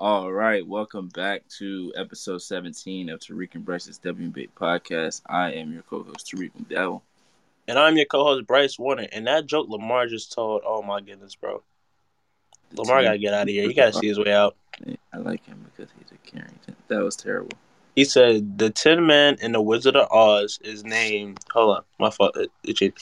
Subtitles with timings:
[0.00, 5.22] All right, welcome back to episode 17 of Tariq and Bryce's WB podcast.
[5.26, 7.00] I am your co-host Tariq McDowell.
[7.66, 9.08] And I'm your co-host Bryce Warner.
[9.10, 11.64] And that joke Lamar just told, oh my goodness, bro.
[12.74, 13.64] Lamar gotta get out of here.
[13.64, 14.54] You gotta see his way out.
[15.12, 16.76] I like him because he's a Carrington.
[16.86, 17.58] That was terrible.
[17.96, 21.40] He said the Tin Man in the Wizard of Oz is named.
[21.52, 22.36] Hold on, my fault.
[22.36, 22.94] Uh, it, it,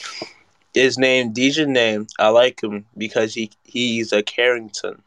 [0.72, 2.06] is named Dejan name.
[2.18, 5.02] I like him because he he's a Carrington.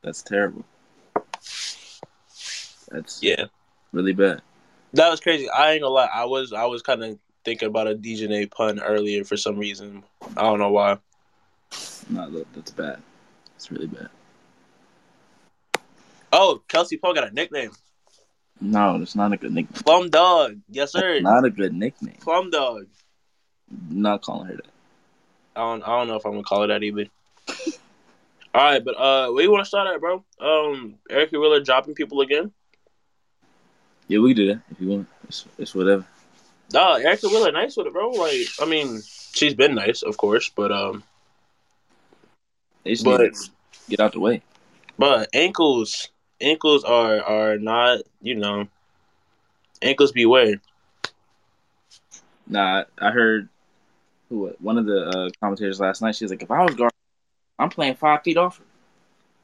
[0.00, 0.64] That's terrible.
[2.90, 3.44] That's Yeah,
[3.92, 4.42] really bad.
[4.94, 5.48] that was crazy.
[5.48, 6.10] I ain't gonna lie.
[6.12, 10.02] I was I was kind of thinking about a DJ pun earlier for some reason.
[10.36, 10.98] I don't know why.
[12.08, 13.00] No, look, that's bad.
[13.56, 14.08] It's really bad.
[16.32, 17.70] Oh, Kelsey Plum got a nickname.
[18.60, 19.82] No, it's not a good nickname.
[19.82, 20.58] Plum Dog.
[20.68, 21.20] Yes, sir.
[21.20, 22.16] Not a good nickname.
[22.20, 22.86] Plum Dog.
[23.88, 24.66] Not calling her that.
[25.56, 27.06] I don't I don't know if I'm gonna call it that either.
[28.52, 30.24] All right, but uh, where you want to start at, bro?
[30.40, 32.50] Um, Erica Wheeler dropping people again.
[34.08, 35.08] Yeah, we can do that if you want.
[35.28, 36.04] It's, it's whatever.
[36.72, 38.10] Nah, Erica Wheeler nice with it, bro.
[38.10, 41.04] Like, I mean, she's been nice, of course, but um,
[42.82, 43.32] They just but
[43.88, 44.42] get out the way.
[44.98, 46.08] but ankles
[46.40, 48.66] ankles are are not you know
[49.80, 50.60] ankles beware.
[52.48, 53.48] Nah, I heard
[54.28, 56.16] who one of the uh, commentators last night.
[56.16, 56.92] She was like, "If I was guard,
[57.60, 58.64] I'm playing five feet off her."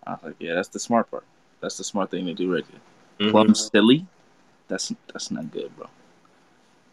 [0.07, 1.25] I was like, "Yeah, that's the smart part.
[1.61, 3.31] That's the smart thing to do right there." Mhm.
[3.31, 4.07] Plum silly.
[4.69, 5.89] That's that's not good, bro.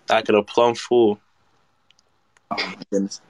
[0.10, 1.20] I could have plumb fool.
[2.52, 3.22] Oh my goodness.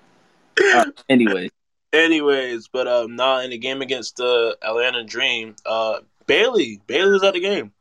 [0.73, 1.49] Uh, anyway,
[1.93, 7.23] Anyways, but um, nah, in the game against the Atlanta Dream, uh, Bailey Bailey was
[7.23, 7.71] at the game.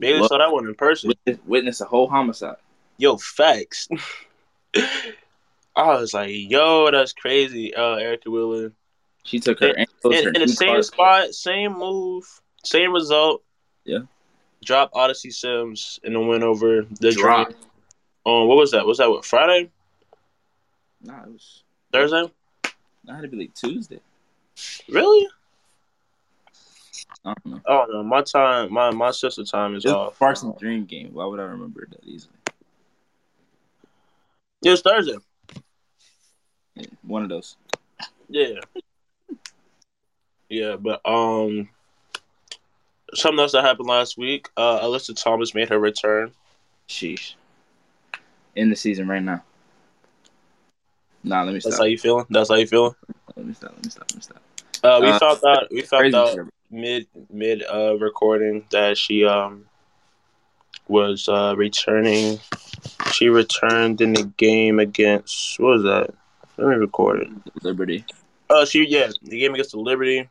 [0.00, 1.08] Bailey saw that one in person.
[1.08, 2.56] witness, witness a whole homicide.
[2.98, 3.88] Yo, facts.
[4.76, 7.72] I was like, yo, that's crazy.
[7.72, 8.72] Uh, Erica Wheeler.
[9.24, 10.84] She took her ankles, In, her in the same guard.
[10.84, 12.24] spot, same move,
[12.64, 13.42] same result.
[13.84, 14.00] Yeah.
[14.64, 17.48] Drop Odyssey Sims in the win over the Drop.
[17.48, 17.58] Dream.
[18.24, 18.86] Um, what was that?
[18.86, 19.70] Was that what Friday?
[21.02, 21.62] Nah, it was.
[21.92, 22.32] Thursday?
[23.08, 24.00] I had to be like Tuesday.
[24.88, 25.26] Really?
[27.24, 27.60] I don't know.
[27.66, 30.14] Oh no, my time, my my sister time is It's off.
[30.16, 31.10] Sparks and Dream game.
[31.12, 32.34] Why would I remember that easily?
[34.64, 35.16] It was Thursday.
[36.76, 37.56] Yeah, one of those.
[38.28, 38.60] Yeah.
[40.52, 41.70] Yeah, but um,
[43.14, 44.50] something else that happened last week.
[44.54, 46.32] Uh, Alyssa Thomas made her return.
[46.90, 47.36] Sheesh.
[48.54, 49.42] In the season right now.
[51.24, 51.70] Nah, let me stop.
[51.70, 52.26] That's how you feeling.
[52.28, 52.94] That's how you feeling.
[53.34, 53.72] Let me stop.
[53.76, 54.04] Let me stop.
[54.10, 54.42] Let me stop.
[54.84, 55.70] Uh, we Uh, found out.
[55.70, 56.38] We found out
[56.70, 59.64] mid mid uh recording that she um
[60.86, 62.40] was uh returning.
[63.10, 66.10] She returned in the game against what was that?
[66.58, 67.64] Let me record it.
[67.64, 68.04] Liberty.
[68.50, 70.28] Uh, she yeah, the game against the Liberty.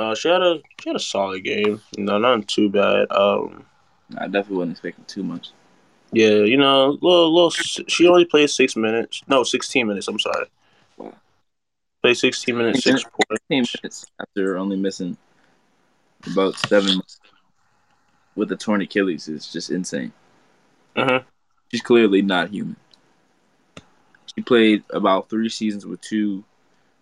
[0.00, 1.78] Uh, she had a she had a solid game.
[1.98, 3.06] No, not too bad.
[3.12, 3.66] Um,
[4.16, 5.50] I definitely wasn't expecting too much.
[6.10, 7.50] yeah, you know, little little.
[7.50, 9.22] She only played six minutes.
[9.28, 10.08] No, sixteen minutes.
[10.08, 10.46] I'm sorry.
[10.96, 11.12] Wow.
[12.00, 13.44] Played sixteen minutes, six points.
[13.50, 15.18] 15 minutes after only missing
[16.26, 17.02] about seven
[18.36, 20.12] with a torn Achilles is just insane.
[20.96, 21.20] Uh-huh.
[21.70, 22.76] She's clearly not human.
[24.34, 26.42] She played about three seasons with two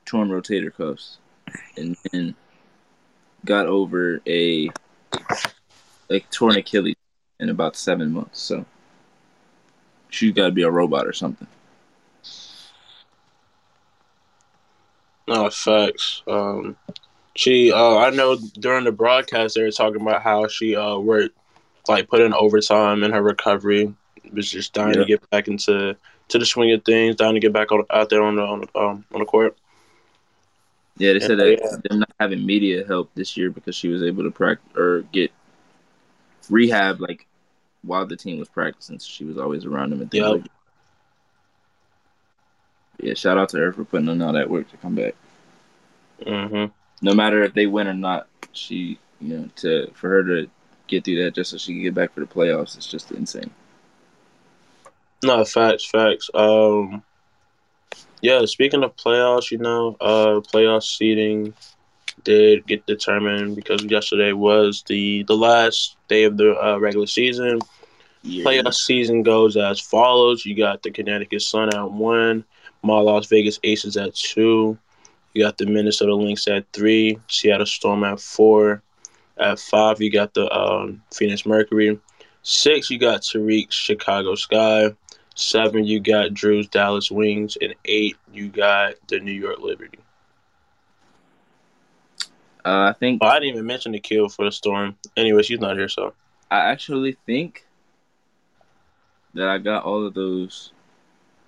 [0.04, 1.18] torn rotator cuffs,
[1.76, 2.34] and then
[3.44, 4.70] got over a
[6.08, 6.96] like torn Achilles
[7.40, 8.40] in about seven months.
[8.40, 8.64] So
[10.10, 11.46] she's got to be a robot or something.
[15.26, 16.22] No facts.
[16.26, 16.76] Um,
[17.36, 21.36] she, uh, I know during the broadcast they were talking about how she uh worked,
[21.86, 23.94] like put in overtime in her recovery,
[24.32, 25.00] was just dying Yeah.
[25.00, 25.96] to get back into
[26.28, 28.64] to the swing of things, dying to get back on, out there on the on
[28.74, 29.56] um, on the court.
[30.98, 34.24] Yeah, they said that they're not having media help this year because she was able
[34.24, 35.30] to practice or get
[36.50, 37.26] rehab like
[37.82, 38.98] while the team was practicing.
[38.98, 40.32] So she was always around them and things Yep.
[40.32, 40.50] like.
[43.00, 45.14] Yeah, shout out to her for putting in all that work to come back.
[46.20, 46.72] Mm-hmm.
[47.00, 50.50] No matter if they win or not, she you know to for her to
[50.88, 52.76] get through that just so she can get back for the playoffs.
[52.76, 53.50] It's just insane.
[55.22, 56.30] No facts, facts.
[56.34, 57.02] Um,
[58.20, 58.44] yeah.
[58.44, 61.54] Speaking of playoffs, you know, uh, playoff seeding
[62.24, 67.60] did get determined because yesterday was the the last day of the uh, regular season.
[68.22, 68.44] Yeah.
[68.44, 72.44] Playoff season goes as follows: you got the Connecticut Sun at one,
[72.82, 74.76] my Las Vegas Aces at two,
[75.34, 78.82] you got the Minnesota Lynx at three, Seattle Storm at four,
[79.36, 81.98] at five you got the um, Phoenix Mercury,
[82.42, 84.90] six you got Tariq Chicago Sky,
[85.38, 89.98] seven you got Drew's Dallas Wings, and eight you got the New York Liberty.
[92.64, 94.96] Uh, I think Oh, I didn't even mention the kill for the storm.
[95.16, 96.12] Anyway, she's not here, so
[96.50, 97.64] I actually think
[99.34, 100.72] that I got all of those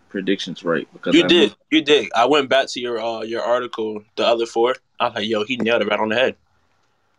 [0.08, 1.54] predictions right because you I did.
[1.70, 2.10] You did.
[2.14, 4.76] I went back to your uh your article, the other four.
[4.98, 6.36] I was like, yo, he nailed it right on the head.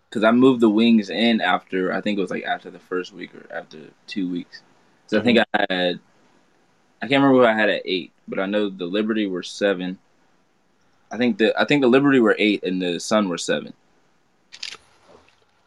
[0.09, 3.13] because I moved the wings in after I think it was like after the first
[3.13, 3.77] week or after
[4.07, 4.61] two weeks.
[5.07, 5.99] So I think I had
[7.01, 9.97] I can't remember who I had at eight, but I know the Liberty were seven.
[11.11, 13.73] I think the I think the Liberty were eight and the Sun were seven.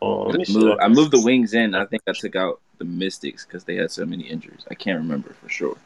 [0.01, 1.75] Oh, I moved, I moved the wings in.
[1.75, 4.65] I think I took out the Mystics because they had so many injuries.
[4.71, 5.77] I can't remember for sure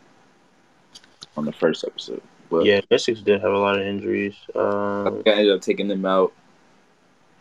[1.37, 2.23] on the first episode.
[2.51, 4.35] But Yeah, Mystics did have a lot of injuries.
[4.55, 6.33] I Um, think I ended up taking them out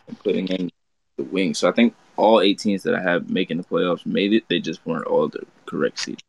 [0.06, 0.70] and putting in
[1.16, 1.58] the wings.
[1.58, 4.44] So I think all eight teams that I have making the playoffs made it.
[4.48, 6.22] They just weren't all the correct seeds.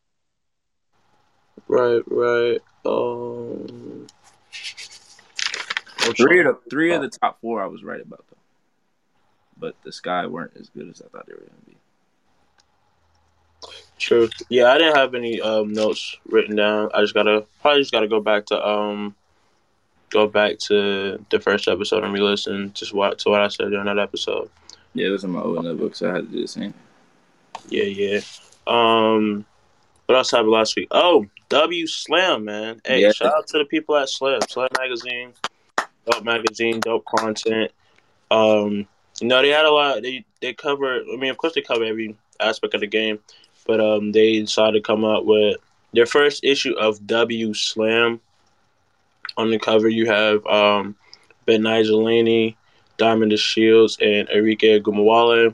[1.68, 2.62] Right, right.
[2.86, 4.08] Um,
[6.16, 8.38] Three of the three of the top four I was right about though.
[9.58, 11.78] But the Sky weren't as good as I thought they were gonna be.
[13.98, 14.30] True.
[14.48, 16.90] Yeah, I didn't have any um notes written down.
[16.94, 19.16] I just gotta probably just gotta go back to um
[20.10, 23.86] go back to the first episode and re-listen just what to what I said during
[23.86, 24.50] that episode.
[24.94, 26.74] Yeah, it was in my old notebook, so I had to do the same.
[27.70, 28.22] Yeah, yeah.
[28.66, 29.46] Um,
[30.10, 30.88] what else happened last week?
[30.90, 32.82] Oh, W Slam, man.
[32.84, 33.12] Hey, Yeah.
[33.12, 35.34] shout out to the people at Slam, Slam Magazine,
[36.08, 37.72] dope magazine, dope content.
[38.32, 38.88] Um,
[39.22, 40.02] you know they had a lot.
[40.02, 41.02] They they cover.
[41.02, 43.20] I mean, of course they cover every aspect of the game,
[43.68, 45.58] but um, they decided to come out with
[45.94, 48.20] their first issue of W Slam.
[49.38, 50.96] On the cover, you have um,
[51.48, 52.58] Betnijah Laney,
[52.98, 55.54] Diamond DeShields, and Arike Ogunbowale.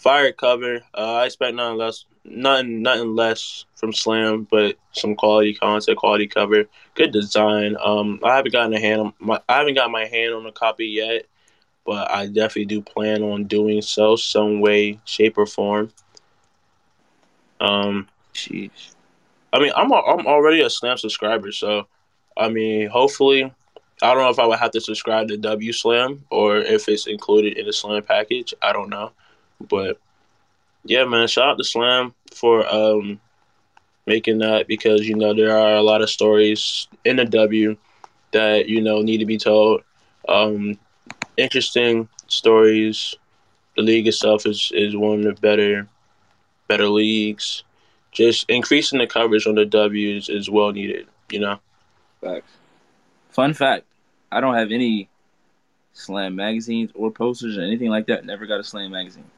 [0.00, 0.32] Fire.
[0.32, 0.80] Cover.
[0.94, 6.26] Uh, I expect nothing less, nothing, nothing less from Slam, but some quality content, quality
[6.26, 6.64] cover,
[6.94, 7.76] good design.
[7.84, 10.52] Um, I haven't gotten a hand on my, I haven't got my hand on a
[10.52, 11.26] copy yet,
[11.84, 15.92] but I definitely do plan on doing so, some way, shape, or form.
[17.60, 18.94] Um, Sheesh.
[19.52, 21.88] I mean, I'm a, I'm already a Slam subscriber, so
[22.38, 23.52] I mean, hopefully,
[24.02, 27.06] I don't know if I would have to subscribe to W Slam or if it's
[27.06, 28.54] included in the Slam package.
[28.62, 29.12] I don't know,
[29.68, 29.98] but
[30.84, 33.20] yeah, man, shout out to Slam for um
[34.06, 37.76] making that because you know there are a lot of stories in the W
[38.32, 39.82] that you know need to be told.
[40.28, 40.78] Um,
[41.36, 43.14] interesting stories.
[43.76, 45.86] The league itself is is one of the better
[46.68, 47.64] better leagues
[48.12, 51.06] just increasing the coverage on the W's is well needed.
[51.30, 51.60] You know,
[52.20, 52.52] Facts.
[53.30, 53.86] Fun fact:
[54.32, 55.08] I don't have any
[55.92, 58.24] Slam magazines or posters or anything like that.
[58.24, 59.30] Never got a Slam magazine.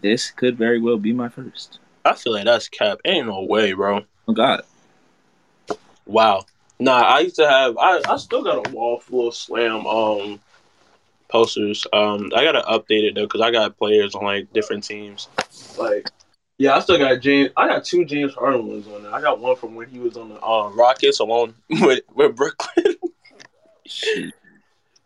[0.00, 1.78] This could very well be my first.
[2.04, 2.98] I feel like that's cap.
[3.04, 4.04] Ain't no way, bro.
[4.26, 4.62] Oh God.
[6.06, 6.46] Wow.
[6.80, 7.76] Nah, I used to have.
[7.76, 10.40] I, I still got a wall full of slam um
[11.28, 11.86] posters.
[11.92, 15.28] Um, I gotta update it though because I got players on like different teams.
[15.76, 16.08] Like,
[16.58, 17.50] yeah, I still got James.
[17.56, 19.14] I got two James Harden ones on there.
[19.14, 22.94] I got one from when he was on the uh, Rockets alone with with Brooklyn.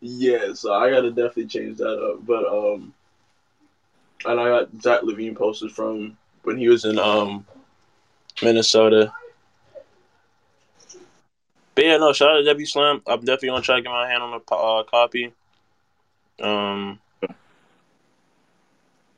[0.05, 2.25] Yeah, so I gotta definitely change that up.
[2.25, 2.93] But um,
[4.25, 7.45] and I got Zach LaVine posters from when he was in um
[8.41, 9.11] Minnesota.
[11.75, 13.01] But yeah, no, shout out to W Slam.
[13.07, 15.33] I'm definitely gonna try to get my hand on a uh, copy.
[16.41, 16.99] Um,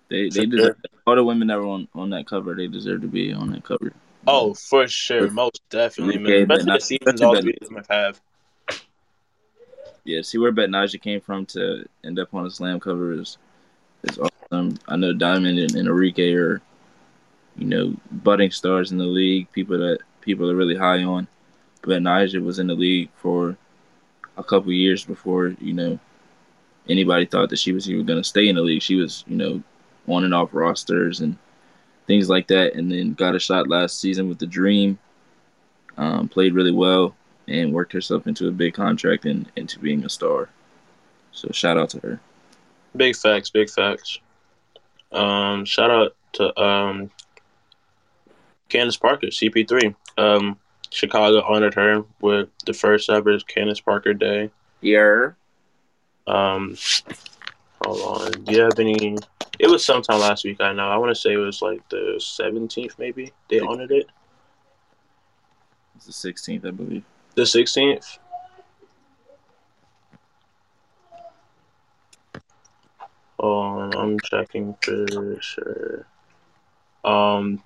[0.09, 2.55] They they deserve all the women that were on, on that cover.
[2.55, 3.91] They deserve to be on that cover.
[4.27, 6.51] oh, for sure, most definitely, man.
[6.51, 8.21] Especially the seasons all three of them have.
[10.03, 13.39] Yeah, see where Betnijah came from to end up on a slam cover is
[14.09, 14.79] is awesome.
[14.87, 16.61] I know Diamond and, Arike are,
[17.57, 19.51] you know, budding stars in the league.
[19.51, 21.27] People that people are really high on.
[21.81, 23.57] But Naja was in the league for
[24.37, 25.99] a couple years before you know
[26.89, 28.81] anybody thought that she was even going to stay in the league.
[28.81, 29.63] She was you know
[30.07, 31.37] on and off rosters and
[32.07, 34.99] things like that, and then got a shot last season with the Dream.
[35.97, 37.15] Um, played really well
[37.47, 40.49] and worked herself into a big contract and into being a star.
[41.31, 42.19] So shout out to her.
[42.95, 44.19] Big facts, big facts.
[45.11, 47.09] Um, shout out to um,
[48.69, 49.95] Candace Parker, CP3.
[50.17, 50.57] Um,
[50.89, 54.49] Chicago honored her with the first ever Candace Parker Day.
[54.81, 55.31] Yeah.
[56.27, 56.77] Um,
[57.83, 58.31] hold on.
[58.43, 59.17] Do you have any?
[59.59, 60.61] It was sometime last week.
[60.61, 60.89] I know.
[60.89, 63.31] I want to say it was like the seventeenth, maybe.
[63.49, 64.09] They honored it.
[65.95, 67.03] It's the sixteenth, I believe.
[67.35, 68.19] The sixteenth.
[73.47, 76.07] Oh, I'm checking for sure.
[77.03, 77.61] Um,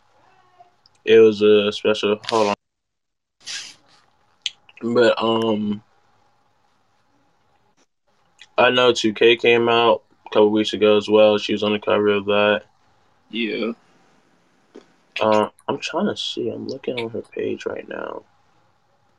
[1.05, 2.19] it was a special.
[2.25, 2.55] Hold on.
[4.93, 5.81] But um,
[8.57, 11.37] I know 2K came out a couple weeks ago as well.
[11.37, 12.63] She was on the cover of that.
[13.29, 13.71] Yeah.
[15.21, 16.49] Uh, I'm trying to see.
[16.49, 18.23] I'm looking on her page right now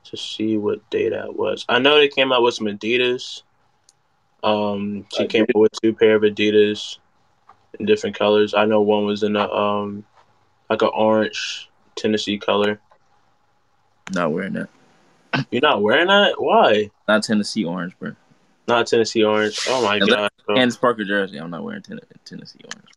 [0.04, 1.64] to see what day that was.
[1.70, 3.44] I know they came out with some Adidas.
[4.42, 6.98] Um, she came out with two pair of Adidas
[7.78, 8.54] in different colors.
[8.54, 10.04] I know one was in a um
[10.68, 12.80] like an orange Tennessee color.
[14.12, 14.68] Not wearing that.
[15.50, 16.34] You're not wearing that?
[16.40, 16.90] Why?
[17.06, 18.14] Not Tennessee orange, bro.
[18.66, 19.60] Not Tennessee orange.
[19.68, 20.30] Oh my And god.
[20.46, 20.56] bro.
[20.56, 21.38] Candace Parker jersey.
[21.38, 22.88] I'm not wearing ten- Tennessee orange.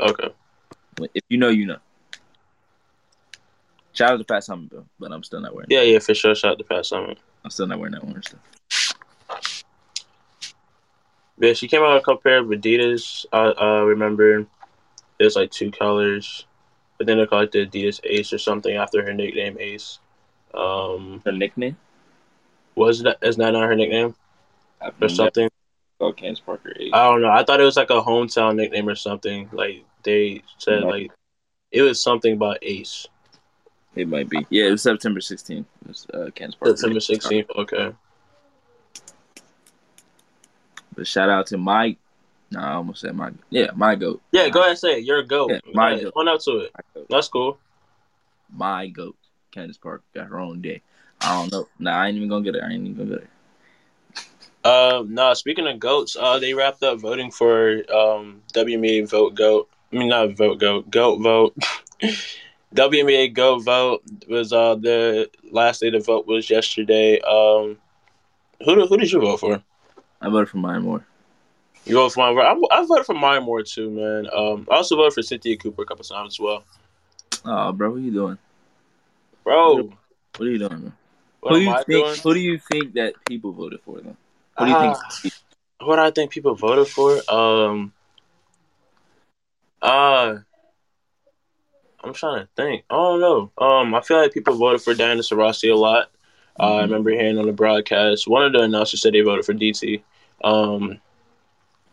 [0.00, 0.34] Okay.
[1.14, 1.78] If you know, you know.
[3.92, 5.68] Shout out to Pat Somerville, but I'm still not wearing.
[5.70, 6.34] Yeah, yeah, for sure.
[6.34, 7.16] Shout out to Pat Summitt.
[7.46, 8.40] I'm still not wearing that orange stuff.
[11.38, 13.24] Yeah, she came out with a couple pair of Adidas.
[13.32, 14.46] I uh, remember
[15.20, 16.44] there's like two colors,
[16.98, 20.00] but then they called it the Adidas Ace or something after her nickname Ace.
[20.54, 21.76] Um, Her nickname?
[22.74, 24.16] was that is that not her nickname
[24.80, 25.48] I've or something?
[26.00, 26.72] called Candace Parker.
[26.80, 26.92] eight.
[26.92, 27.30] I don't know.
[27.30, 29.48] I thought it was like a hometown nickname or something.
[29.52, 30.88] Like they said, No.
[30.88, 31.12] like
[31.70, 33.06] it was something about Ace.
[33.96, 34.46] It might be.
[34.50, 35.60] Yeah, it was September 16th.
[35.60, 36.76] It was uh, Candace Parker.
[36.76, 37.48] September sixteenth.
[37.56, 37.92] Okay.
[40.94, 41.96] But shout out to my.
[42.50, 43.30] No, I almost said my.
[43.50, 44.20] Yeah, my goat.
[44.32, 45.04] Yeah, go ahead and say it.
[45.04, 45.50] You're a goat.
[45.50, 46.04] Yeah, my ahead.
[46.04, 46.16] goat.
[46.16, 46.72] One out to it.
[47.08, 47.58] That's cool.
[48.52, 49.16] My goat.
[49.50, 50.82] Candace Park got her own day.
[51.22, 51.68] I don't know.
[51.78, 52.62] Nah, I ain't even gonna get it.
[52.62, 53.30] I ain't even gonna get it.
[54.66, 59.68] Um, no, speaking of goats, uh, they wrapped up voting for um WNBA vote goat.
[59.92, 61.56] I mean, not vote goat, goat vote.
[62.76, 67.18] WNBA Go vote was uh the last day to vote was yesterday.
[67.20, 67.78] Um,
[68.64, 69.62] who did, who did you vote for?
[70.20, 71.04] I voted for Maya Moore.
[71.84, 72.40] You voted for my.
[72.42, 74.26] I, I voted for Maya Moore too, man.
[74.32, 76.64] Um, I also voted for Cynthia Cooper a couple times as well,
[77.44, 78.38] Oh, bro, what are you doing?
[79.44, 79.76] bro.
[80.36, 80.92] What are you doing, bro?
[81.40, 82.04] What who do you I think?
[82.04, 82.16] doing?
[82.22, 84.16] Who do you think that people voted for though?
[84.58, 84.98] Who do you Ah.
[85.22, 85.34] think?
[85.80, 87.20] what do I think people voted for.
[87.32, 87.92] Um,
[89.82, 90.38] uh,
[92.06, 92.84] I'm trying to think.
[92.88, 93.50] I don't know.
[93.58, 96.10] Um, I feel like people voted for Diana Taurasi a lot.
[96.58, 98.28] Uh, I remember hearing on the broadcast.
[98.28, 100.02] One of the announcers said they voted for DT.
[100.42, 101.00] Um,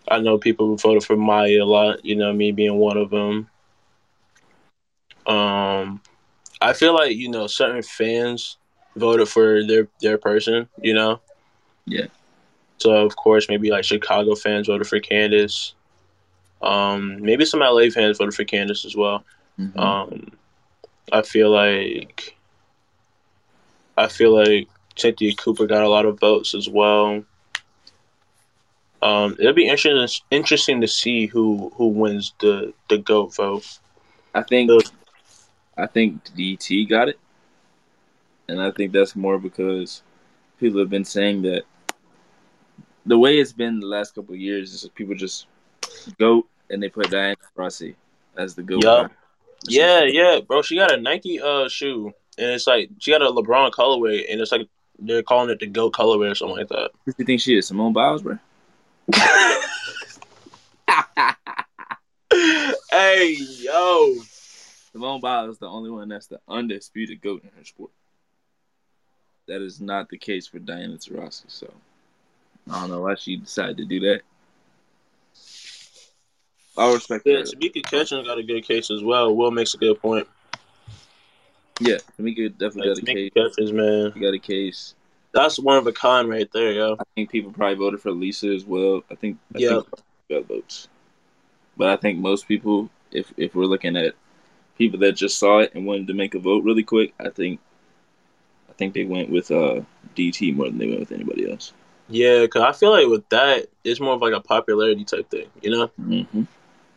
[0.07, 2.05] I know people who voted for Maya a lot.
[2.05, 3.49] You know, me being one of them.
[5.25, 6.01] Um,
[6.61, 8.57] I feel like you know certain fans
[8.95, 10.69] voted for their their person.
[10.81, 11.21] You know.
[11.85, 12.07] Yeah.
[12.77, 15.73] So of course, maybe like Chicago fans voted for Candace.
[16.61, 19.25] Um, maybe some LA fans voted for Candace as well.
[19.59, 19.77] Mhm.
[19.77, 20.31] Um,
[21.11, 22.35] I feel like
[23.97, 27.23] I feel like Cynthia Cooper got a lot of votes as well.
[29.01, 33.79] Um, it'll be interesting interesting to see who who wins the the goat vote.
[34.33, 34.71] I think
[35.77, 37.19] I think DT got it,
[38.47, 40.01] and I think that's more because
[40.59, 41.63] people have been saying that
[43.05, 45.47] the way it's been the last couple of years is people just
[46.17, 47.95] goat and they put Diana Taurasi
[48.37, 48.81] as the goat.
[49.65, 50.61] Yeah, yeah, bro.
[50.61, 54.41] She got a Nike uh shoe, and it's like she got a LeBron colorway, and
[54.41, 54.67] it's like
[54.99, 56.91] they're calling it the goat colorway or something like that.
[57.05, 57.67] Who do you think she is?
[57.67, 58.37] Simone Biles, bro.
[62.91, 64.15] hey, yo.
[64.91, 67.91] Simone Biles is the only one that's the undisputed goat in her sport.
[69.47, 71.45] That is not the case for Diana Taurasi.
[71.47, 71.73] So
[72.69, 74.21] I don't know why she decided to do that.
[76.77, 77.43] I respect Yeah, her.
[77.43, 79.35] Tamika Catchings got a good case as well.
[79.35, 80.27] Will makes a good point.
[81.79, 83.31] Yeah, Tamika definitely Like, got a case.
[83.35, 84.11] Catchings, man.
[84.13, 84.95] She got a case.
[85.31, 86.93] That's one of a kind right there, yo.
[86.99, 89.03] I think people probably voted for Lisa as well.
[89.09, 89.81] I think I Yeah.
[89.81, 89.87] think
[90.29, 90.87] got votes.
[91.75, 94.13] But I think most people, if if we're looking at
[94.77, 97.59] people that just saw it and wanted to make a vote really quick, I think
[98.69, 99.81] I think they went with uh
[100.15, 101.73] DT more than they went with anybody else.
[102.09, 105.47] Yeah, because I feel like with that, it's more of like a popularity type thing,
[105.61, 105.89] you know?
[105.99, 106.43] Mm-hmm.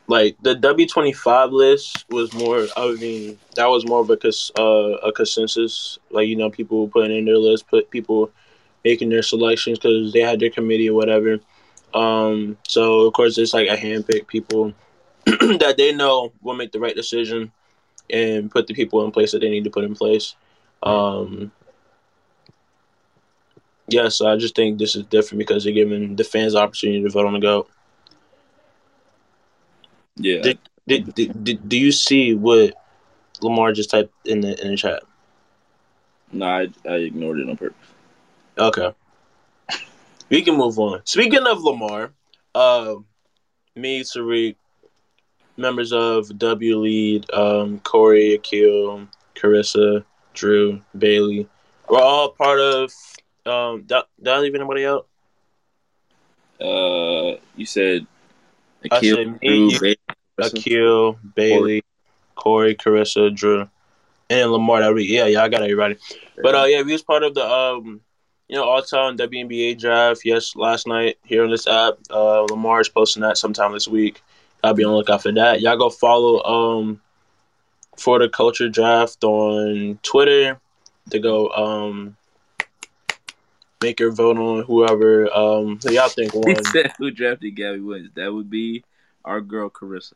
[0.08, 2.66] Like the W twenty five list was more.
[2.76, 5.98] I mean, that was more of a cons- uh, a consensus.
[6.10, 8.30] Like you know, people putting in their list, put people
[8.84, 11.40] making their selections because they had their committee or whatever.
[11.94, 14.74] Um, so of course, it's like a handpick people
[15.26, 17.52] that they know will make the right decision
[18.10, 20.36] and put the people in place that they need to put in place.
[20.82, 21.52] Um,
[23.88, 27.02] yeah, so I just think this is different because they're giving the fans the opportunity
[27.02, 27.66] to vote on the go.
[30.16, 30.58] Yeah, Did-
[30.88, 32.74] Did, did, did, do you see what
[33.40, 35.02] Lamar just typed in the in the chat?
[36.32, 37.88] no, I, I ignored it on purpose.
[38.56, 38.92] Okay.
[40.28, 41.02] We can move on.
[41.04, 42.12] Speaking of Lamar,
[42.54, 42.96] uh,
[43.74, 44.56] me, Tariq,
[45.56, 50.04] members of W Lead, um, Corey, Akil, Carissa,
[50.34, 51.48] Drew, Bailey,
[51.88, 52.92] we're all part of
[53.44, 55.06] Um, did, I leave anybody out?
[56.60, 58.06] Uh, you said
[58.90, 59.96] I Akil, said me, Drew, you, Bailey,
[60.38, 61.82] Akil, Bailey,
[62.34, 63.68] Corey, Carissa, Drew,
[64.30, 64.80] and Lamar.
[64.80, 65.96] That we, yeah, yeah, I got everybody.
[66.42, 68.00] But uh, yeah, we was part of the um,
[68.48, 70.22] you know, all time WNBA draft.
[70.24, 71.94] Yes, last night here on this app.
[72.10, 74.22] Uh, Lamar is posting that sometime this week.
[74.62, 75.60] I'll be on the lookout for that.
[75.60, 77.00] Y'all go follow um,
[77.96, 80.60] for the culture draft on Twitter
[81.10, 82.16] to go um,
[83.82, 86.56] make your vote on whoever um who y'all think won.
[86.98, 88.10] who drafted Gabby Williams.
[88.14, 88.84] That would be
[89.24, 90.14] our girl Carissa.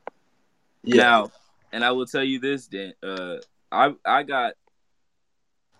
[0.82, 1.32] Yeah, Now,
[1.72, 2.94] and I will tell you this, Dan.
[3.02, 3.36] Uh,
[3.70, 4.54] I I got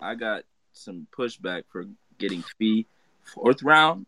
[0.01, 1.87] I got some pushback for
[2.19, 2.87] getting Fee
[3.23, 4.07] fourth round,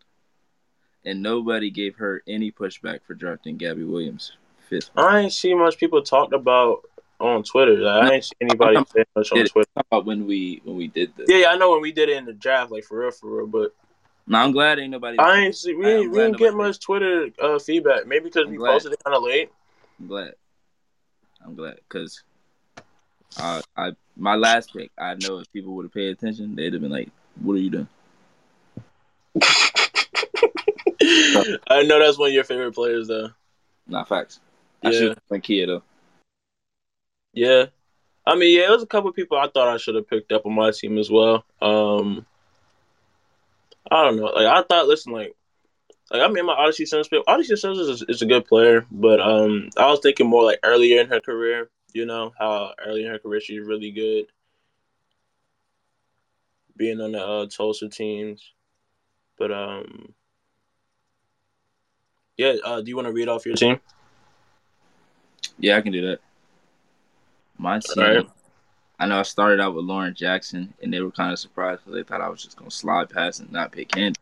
[1.05, 4.33] and nobody gave her any pushback for drafting Gabby Williams
[4.69, 4.91] fifth.
[4.95, 5.09] round.
[5.09, 6.83] I ain't see much people talked about
[7.23, 7.77] on Twitter.
[7.77, 9.71] Like, I ain't see anybody much on Twitter.
[9.77, 11.27] About when we when we did this?
[11.29, 13.39] Yeah, yeah, I know when we did it in the draft, like for real, for
[13.39, 13.47] real.
[13.47, 13.75] But
[14.27, 15.19] Now I'm glad ain't nobody.
[15.19, 18.07] I ain't see we, ain't- we didn't get much Twitter uh, feedback.
[18.07, 18.73] Maybe because we glad.
[18.73, 19.51] posted it kind of late.
[20.01, 20.35] I'm glad.
[21.45, 22.23] I'm glad because
[23.41, 24.91] uh, I my last pick.
[24.99, 27.09] I know if people would have paid attention, they'd have been like,
[27.41, 27.89] "What are you doing?"
[31.69, 33.31] I know that's one of your favorite players, though.
[33.87, 34.41] Not facts.
[34.85, 34.99] I Yeah.
[34.99, 35.83] should have went Kia though.
[37.33, 37.67] Yeah,
[38.27, 40.47] I mean, yeah, it was a couple people I thought I should have picked up
[40.47, 41.45] on my team as well.
[41.61, 42.25] Um,
[43.91, 44.27] I don't know.
[44.27, 45.35] Like I thought, listen, like,
[46.11, 47.09] like I mean, my Odyssey Sims.
[47.27, 51.01] Odyssey Sims is, is a good player, but um, I was thinking more like earlier
[51.01, 51.71] in her career.
[51.93, 54.27] You know how early in her career she's really good,
[56.77, 58.53] being on the uh, Tulsa teams.
[59.37, 60.15] But um,
[62.37, 62.55] yeah.
[62.65, 63.81] Uh, do you want to read off your team?
[65.59, 66.21] Yeah, I can do that.
[67.63, 68.05] My team.
[68.05, 68.27] Alright.
[68.99, 71.95] I know I started out with Lauren Jackson, and they were kind of surprised because
[71.95, 74.19] they thought I was just gonna slide past and not pick Candy.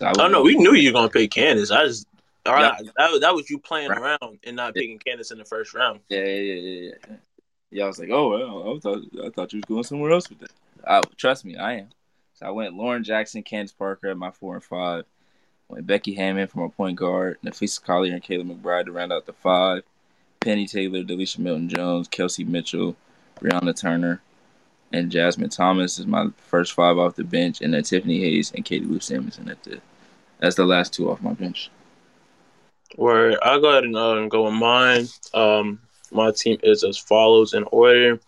[0.00, 1.70] So I Oh no, we knew you were gonna pick Candace.
[1.70, 2.06] I just
[2.46, 2.76] all Yeah.
[2.98, 3.98] that, was- that was you playing Right.
[4.20, 6.00] around and not picking Candace in the first round.
[6.08, 7.16] Yeah, yeah, yeah, yeah, yeah.
[7.70, 10.28] Yeah, I was like, oh, well, I thought I thought you was going somewhere else
[10.28, 10.50] with that.
[10.86, 11.88] I, trust me, I am.
[12.34, 15.04] So I went Lauren Jackson, Candace Parker at my four and five.
[15.68, 19.24] Went Becky Hammon from my point guard, Napheesa Collier and Kayla McBride to round out
[19.26, 19.82] the five.
[20.44, 22.94] Penny Taylor, Delisha Milton Jones, Kelsey Mitchell,
[23.40, 24.20] Brianna Turner,
[24.92, 28.64] and Jasmine Thomas is my first five off the bench, and then Tiffany Hayes and
[28.64, 29.80] Katie Lou Samuelson at the
[30.38, 31.70] that's the last two off my bench.
[32.96, 35.06] Where I'll go ahead and uh, go with mine.
[35.32, 35.80] Um,
[36.12, 38.20] my team is as follows in order.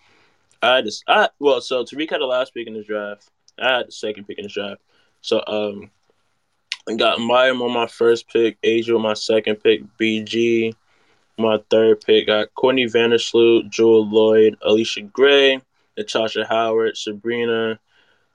[0.63, 3.89] I just I well, so to recap the last pick in this draft, I had
[3.89, 4.81] the second pick in this draft.
[5.21, 5.91] So um,
[6.89, 10.75] I got Maya on my first pick, A'ja on my second pick, BG.
[11.39, 15.61] My third pick got Courtney Vandersloot, Jewell Loyd, Allisha Gray,
[15.99, 17.79] Natasha Howard, Sabrina,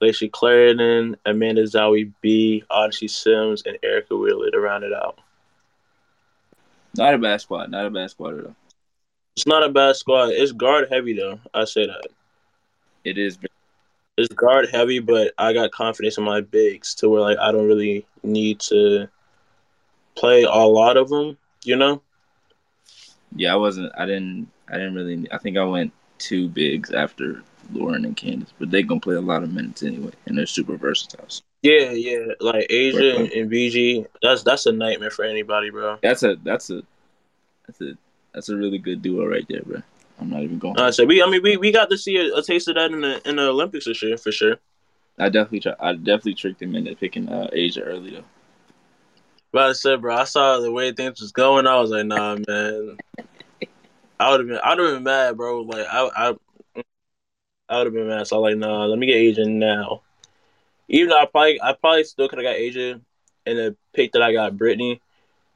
[0.01, 5.19] Layshia Clarendon, Amanda Zahui B, Odyssey Sims, and Erica Wheeler to round it out.
[6.95, 8.55] Not a bad squad, not a bad squad at all.
[9.35, 10.29] It's not a bad squad.
[10.29, 11.39] It's guard heavy though.
[11.53, 12.07] I say that.
[13.03, 13.39] It is
[14.17, 17.67] It's guard heavy, but I got confidence in my bigs to where like I don't
[17.67, 19.07] really need to
[20.15, 21.37] play a lot of them.
[21.63, 22.01] You know?
[23.35, 23.91] Yeah, I wasn't.
[23.97, 24.47] I didn't.
[24.67, 25.27] I didn't really.
[25.31, 29.21] I think I went two bigs after Lauren and Candace, but they gonna play a
[29.21, 31.25] lot of minutes anyway, and they're super versatile.
[31.27, 32.33] So Yeah, yeah.
[32.39, 35.97] Like A'ja and, and BG, that's that's a nightmare for anybody, bro.
[36.01, 36.83] that's a that's a
[37.67, 37.97] that's a
[38.33, 39.81] that's a really good duo right there, bro.
[40.19, 40.79] I'm not even going.
[40.79, 41.23] I said we.
[41.23, 43.37] I mean, we, we got to see a, a taste of that in the in
[43.37, 44.57] the Olympics this year for sure.
[45.17, 45.73] I definitely try.
[45.79, 48.23] I definitely tricked him into picking uh, A'ja early though.
[49.51, 51.67] But I said, bro, I saw the way things was going.
[51.67, 52.97] I was like, nah, man.
[54.19, 55.61] I would have been, I'd have been mad, bro.
[55.61, 56.35] Like, I, I,
[57.67, 58.27] I would have been mad.
[58.27, 60.01] So I'm like, nah, let me get Asian now.
[60.87, 63.03] Even though I probably, I probably still could have got Asian
[63.45, 64.99] in the pick that I got Brittney.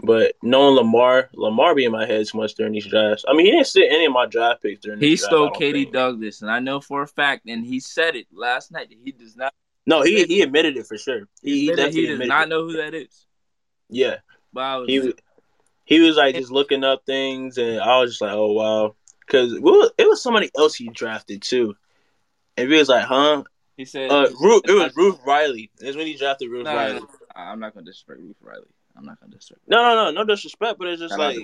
[0.01, 3.23] But knowing Lamar, Lamar be in my head too much during these drafts.
[3.27, 4.99] I mean, he didn't sit any of my draft picks during.
[4.99, 5.93] He stole don't Katie think.
[5.93, 9.11] Douglas, and I know for a fact, and he said it last night that he
[9.13, 9.53] does not.
[9.85, 11.27] No, he he admitted it for sure.
[11.41, 13.24] He, he he does not know who that is.
[13.89, 14.17] Yeah.
[14.53, 15.13] But I was he was
[15.85, 18.95] he was like just looking up things, and I was just like, oh wow,
[19.25, 19.61] because it
[20.07, 21.75] was somebody else he drafted too,
[22.57, 23.43] and he was like, huh?
[23.77, 24.09] he said.
[24.09, 25.69] Uh, Ruth, it was Ruth Riley.
[25.79, 26.99] It's when he drafted Ruth No, Riley.
[26.99, 27.07] no.
[27.35, 28.67] I'm not gonna disrespect Ruth Riley.
[28.97, 29.67] I'm not gonna disrespect.
[29.67, 31.37] No, no, no, no disrespect, but it's just like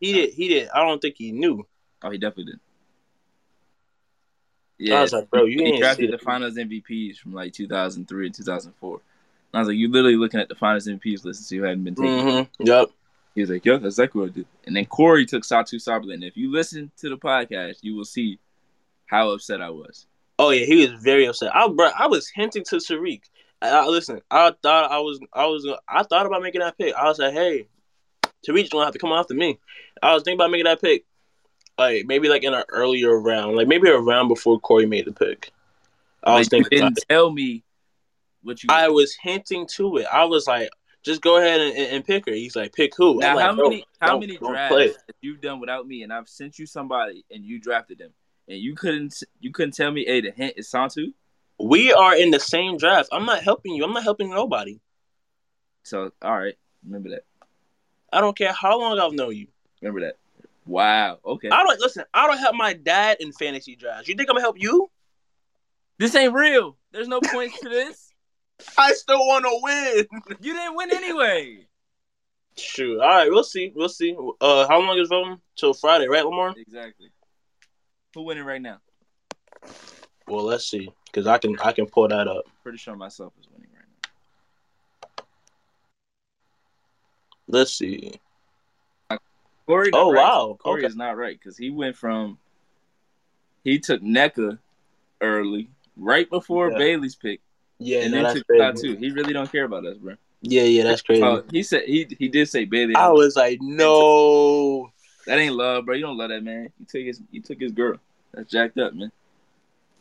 [0.00, 0.68] he did, he did.
[0.70, 1.66] I don't think he knew.
[2.02, 2.60] Oh, he definitely did.
[4.78, 8.26] Yeah, I was like, bro, you he drafted the the Finals MVPs from like 2003
[8.26, 9.00] and 2004.
[9.56, 11.84] I was like, you're literally looking at the finest MVPs list and see who hadn't
[11.84, 12.10] been taken.
[12.10, 12.66] Mm-hmm.
[12.66, 12.90] Yep.
[13.34, 14.46] He was like, yeah, that's exactly what I did.
[14.66, 16.14] And then Corey took Satu Saberlin.
[16.14, 18.38] And if you listen to the podcast, you will see
[19.06, 20.06] how upset I was.
[20.38, 21.54] Oh yeah, he was very upset.
[21.54, 23.20] I bro, I was hinting to Tariq.
[23.62, 26.94] I, I- listen, I thought I was, I was, I thought about making that pick.
[26.94, 27.68] I was like, hey,
[28.46, 29.58] Tariq's gonna have to come after me.
[30.02, 31.04] I was thinking about making that pick,
[31.78, 35.12] like maybe like in an earlier round, like maybe a round before Corey made the
[35.12, 35.50] pick.
[36.22, 36.78] I was Like, you thinking.
[36.80, 37.62] about didn't tell me
[38.46, 38.68] what you.
[38.70, 40.06] I was hinting to it.
[40.06, 40.70] I was like,
[41.02, 42.32] just go ahead and, and, pick her.
[42.32, 43.18] He's like, pick who?
[43.20, 46.12] now, like, how "Bro, many how many drafts play." that you've done without me, and
[46.12, 48.10] I've sent you somebody, and you drafted them,
[48.48, 51.12] and you couldn't you couldn't tell me, hey, the hint is Santu.
[51.58, 53.08] We are in the same draft.
[53.12, 53.84] I'm not helping you.
[53.84, 54.78] I'm not helping nobody.
[55.84, 57.24] So, all right, remember that.
[58.12, 59.48] I don't care how long I've known you.
[59.80, 60.16] Remember that.
[60.66, 61.18] Wow.
[61.24, 61.48] Okay.
[61.48, 62.04] I don't listen.
[62.12, 64.08] I don't help my dad in fantasy drafts.
[64.08, 64.90] You think I'm gonna help you?
[65.98, 66.76] This ain't real.
[66.92, 68.05] There's no points to this.
[68.78, 70.06] I still want to win.
[70.40, 71.66] You didn't win anyway.
[72.56, 73.00] Shoot.
[73.00, 73.72] All right, we'll see.
[73.74, 74.16] We'll see.
[74.40, 75.40] Uh, how long is voting?
[75.56, 76.54] Till Friday, right, Lamar?
[76.56, 77.10] Exactly.
[78.14, 78.78] Who winning right now?
[80.26, 82.44] Well, let's see, because I can I can pull that up.
[82.62, 83.84] Pretty sure myself is winning right
[85.18, 85.24] now.
[87.48, 88.14] Let's see.
[89.66, 89.90] Corey.
[89.92, 90.22] Oh, right.
[90.22, 90.56] wow.
[90.60, 90.86] Corey Okay.
[90.86, 92.38] is not right because he went from
[93.64, 94.58] he took Nneka
[95.20, 96.78] early, right before Yeah.
[96.78, 97.40] Bailey's pick,
[97.78, 98.94] Yeah, and no, that's took out crazy.
[98.94, 98.96] too.
[98.98, 100.14] He really don't care about us, bro.
[100.42, 101.22] Yeah, yeah, that's crazy.
[101.22, 102.94] Uh, he said he he did say Bailey.
[102.94, 104.90] I was like, no.
[105.26, 105.94] that ain't love, bro.
[105.94, 106.68] You don't love that man.
[106.78, 107.98] You took his you took his girl.
[108.32, 109.10] That's jacked up, man.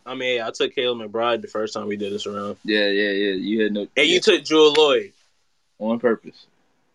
[0.06, 3.10] I mean, I took Kayla McBride the first time we did this around, Yeah, yeah,
[3.10, 3.34] yeah.
[3.34, 5.14] You had no and you took Jewell Loyd
[5.80, 6.46] on purpose.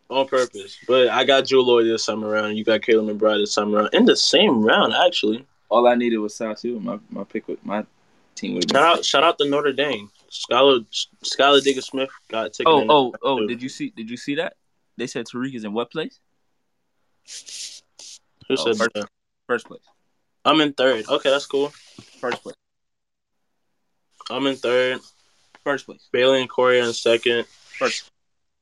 [0.08, 0.78] on purpose.
[0.86, 3.90] But I got Jewell Loyd this time around, you got Kayla McBride this time around
[3.92, 5.44] in the same round, actually.
[5.68, 6.80] All I needed was Satu.
[6.80, 7.84] My my pick with my
[8.34, 10.10] team would have Shout out, shout out to Notre Dame.
[10.30, 10.84] Skylar
[11.24, 12.72] Skylar Diggins-Smith got taken.
[12.72, 13.46] Oh, oh, oh!
[13.46, 13.90] Did you see?
[13.90, 14.54] Did you see that?
[14.96, 16.20] They said Tariq is in what place?
[18.48, 19.08] Who oh, said first- that?
[19.46, 19.82] First place.
[20.44, 21.08] I'm in third.
[21.08, 21.68] Okay, that's cool.
[22.20, 22.54] First place.
[24.30, 25.00] I'm in third.
[25.64, 26.08] First place.
[26.12, 27.46] Bailey and Corey in second.
[27.46, 28.10] First.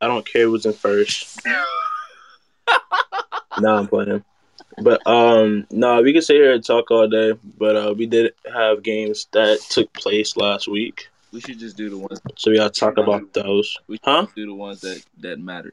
[0.00, 1.40] I don't care who's in first.
[3.60, 4.24] no, I'm playing.
[4.80, 7.34] But um, no, we can sit here and talk all day.
[7.58, 11.90] But uh, we did have games that took place last week, We should just do
[11.90, 12.20] the ones.
[12.36, 13.76] so we gotta talk about those.
[13.86, 14.26] We should Huh?
[14.34, 15.72] do the ones that that matter.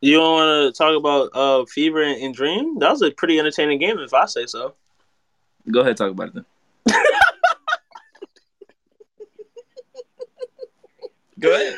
[0.00, 2.78] You don't want to talk about uh Fever and, and Dream?
[2.78, 4.74] That was a pretty entertaining game, if I say so.
[5.70, 6.44] Go ahead, talk about it then.
[11.38, 11.74] Go ahead.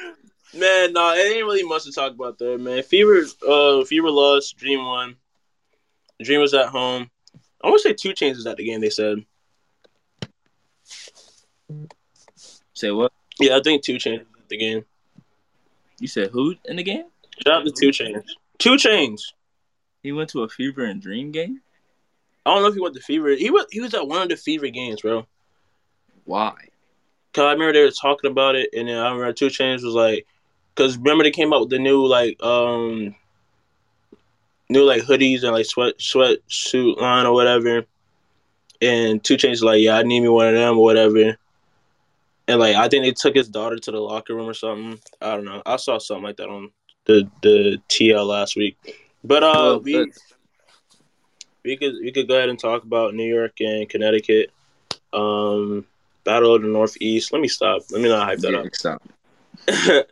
[0.54, 2.82] Man, no, it ain't really much to talk about there, man.
[2.82, 4.56] Fever, uh, Fever lost.
[4.56, 5.16] Dream won.
[6.22, 7.10] Dream was at home.
[7.62, 8.80] I want to say 2 Chainz at the game.
[8.80, 9.24] They said,
[12.92, 13.12] What?
[13.40, 14.84] yeah, I think 2 Chainz the game.
[15.98, 17.04] You said who in the game?
[17.42, 18.24] Shout out to 2 Chainz.
[18.58, 19.20] 2 Chainz.
[20.02, 21.60] He went to a Fever and Dream game.
[22.44, 23.30] I don't know if he went to Fever.
[23.30, 25.26] He was he was at one of the Fever games, bro.
[26.24, 26.54] Why?
[27.32, 29.94] Cause I remember they were talking about it, and then I remember 2 Chainz was
[29.94, 30.26] like,
[30.76, 33.14] cause remember they came out with the new like um,
[34.68, 37.84] new like hoodies and like sweat sweat suit line or whatever,
[38.80, 41.36] and 2 Chainz was like, yeah, I need me one of them or whatever,
[42.48, 44.98] and like I think they took his daughter to the locker room or something.
[45.20, 45.62] I don't know.
[45.64, 46.70] I saw something like that on
[47.06, 48.76] the the TL last week,
[49.22, 50.10] but uh, we
[51.64, 54.50] we could we could go ahead and talk about New York and Connecticut.
[55.12, 55.86] Um,
[56.24, 57.32] Battle of the Northeast.
[57.32, 57.82] Let me stop.
[57.90, 58.74] Let me not hype that yeah, up.
[58.74, 59.02] stop.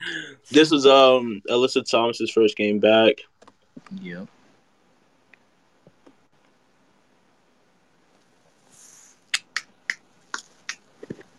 [0.51, 3.17] this was um Alyssa Thomas's first game back.
[4.01, 4.25] Yeah.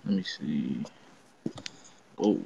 [0.05, 0.83] Let me see.
[2.17, 2.39] Oh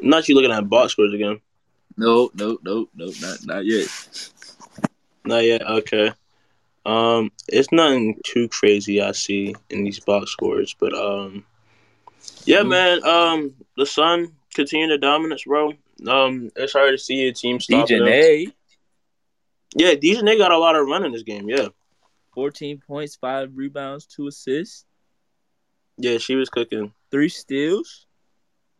[0.00, 1.40] Not you looking at box scores again.
[1.96, 3.88] no, no, no, no, not not yet.
[5.24, 5.62] Not yet.
[5.66, 6.12] Okay.
[6.86, 11.46] Um, it's nothing too crazy I see in these box scores, but um,
[12.44, 12.68] yeah, Mhm.
[12.68, 13.04] man.
[13.04, 15.72] Um, the Sun continue the dominance, bro.
[16.06, 17.88] Um, it's hard to see a team stop.
[17.88, 18.52] DJ
[19.76, 21.48] Yeah, DJ got a lot of run in this game.
[21.48, 21.68] Yeah,
[22.34, 24.84] 14 points, five rebounds, two assists,
[25.96, 26.92] yeah, she was cooking.
[27.10, 28.06] three steals.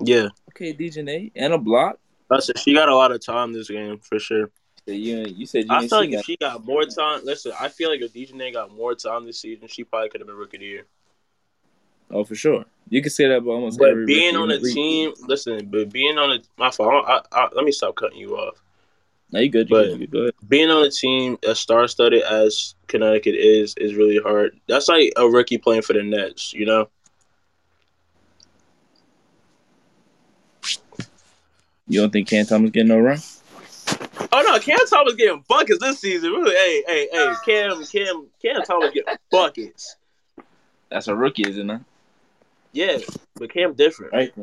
[0.00, 1.98] Yeah, Okay, DJ and a block.
[2.28, 2.58] that's it.
[2.58, 4.50] She got a lot of time this game for sure.
[4.86, 7.68] So you you said you I feel like if she got more time, listen, I
[7.68, 10.56] feel like if DJ got more time this season, she probably could have been rookie
[10.56, 10.86] of the year.
[12.10, 12.64] Oh, for sure.
[12.90, 14.74] You can say that about almost But every being on a the league.
[14.74, 17.04] team, listen, but being on a my fault.
[17.08, 18.62] I, I, let me stop cutting you off.
[19.32, 19.70] No, you good.
[19.70, 20.00] You but- good.
[20.00, 20.34] You good.
[20.48, 24.58] Being on a team as star-studded as Connecticut is is really hard.
[24.68, 26.88] That's like a rookie playing for the Nets, you know.
[31.86, 33.18] You don't think Cam Thomas getting no run?
[34.32, 36.30] Oh no, Cam Thomas getting buckets this season.
[36.30, 39.96] Really, hey, hey, hey, Cam, Cam, Cam Thomas getting buckets.
[40.90, 41.80] That's a rookie, isn't it?
[42.72, 42.98] Yeah,
[43.36, 44.12] but Cam different.
[44.12, 44.34] Right.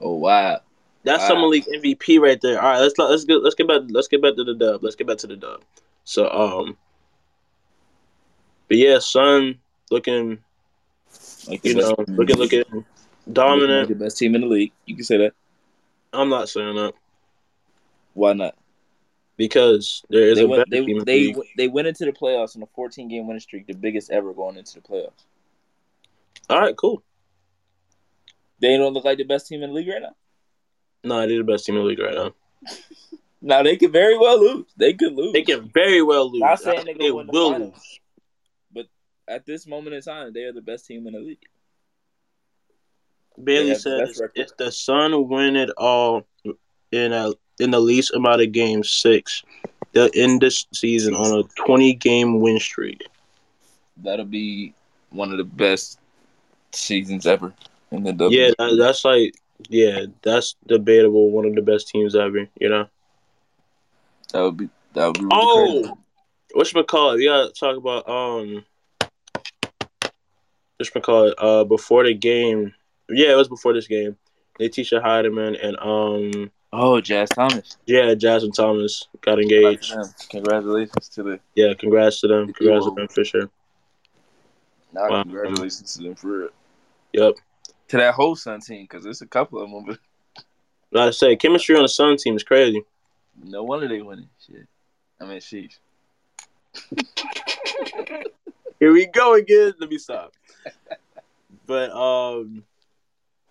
[0.00, 0.60] Oh wow.
[1.02, 1.28] That's Wow.
[1.28, 2.60] summer league MVP right there.
[2.60, 4.82] All right, let's let's get let's get back let's get back to the dub.
[4.82, 5.62] Let's get back to the dub.
[6.04, 6.76] So um,
[8.68, 9.58] but yeah, Sun
[9.90, 10.38] looking
[11.48, 12.84] Like you know looking looking
[13.32, 13.88] dominant.
[13.88, 14.72] Like the best team in the league.
[14.86, 15.32] You can say that.
[16.12, 16.94] I'm not saying that
[18.14, 18.56] Why not?
[19.36, 20.70] because there is They a went.
[20.70, 23.40] They team in the they they went into the playoffs on a 14 game winning
[23.40, 25.24] streak, the biggest ever going into the playoffs.
[26.48, 27.02] All right, cool.
[28.60, 30.14] They don't look like the best team in the league right now.
[31.02, 32.32] No, they're the best team in the league right now.
[33.42, 34.66] Now they could very well lose.
[34.76, 35.32] They could lose.
[35.32, 36.42] They can very well lose.
[36.42, 37.72] Not saying they gonna win the finals.
[37.72, 38.00] lose.
[38.70, 38.86] But
[39.34, 41.38] at this moment in time, they are the best team in the league.
[43.42, 46.26] Bailey have the best says if the Sun win it all
[46.92, 49.42] in a in the least amount of games, six,
[49.92, 53.06] they'll end this season on a 20 game win streak.
[53.98, 54.74] That'll be
[55.10, 55.98] one of the best
[56.72, 57.52] seasons ever
[57.90, 58.38] in the W.
[58.38, 59.34] Yeah, that, that's like
[59.68, 61.30] yeah, that's debatable.
[61.30, 62.48] One of the best teams ever.
[62.58, 62.88] You know.
[64.32, 65.94] that would be that would be really Oh, crazy.
[66.54, 67.16] what's call it?
[67.16, 68.64] We gotta talk about um.
[70.78, 71.34] What's call it?
[71.36, 72.72] Uh, before the game.
[73.12, 74.16] Yeah, it was before this game.
[74.58, 77.76] Natisha Hiedeman and um Oh, Jazz Thomas.
[77.86, 79.92] yeah, Jasmine Thomas got engaged.
[80.30, 81.40] Congratulations to the.
[81.56, 82.52] Yeah, congrats to them.
[82.52, 83.50] Congrats to them for sure.
[84.92, 85.22] Nah, Wow.
[85.24, 86.54] congratulations to them for it.
[87.12, 87.34] Yep.
[87.88, 89.98] To that whole Sun team, because there's a couple of them, but
[90.92, 92.82] Like I say, chemistry on the Sun team is crazy.
[93.42, 94.28] no wonder they winning.
[94.46, 94.66] Shit.
[95.20, 95.76] I mean, sheesh.
[98.78, 99.74] Here we go again.
[99.80, 100.32] Let me stop.
[101.66, 102.62] But um,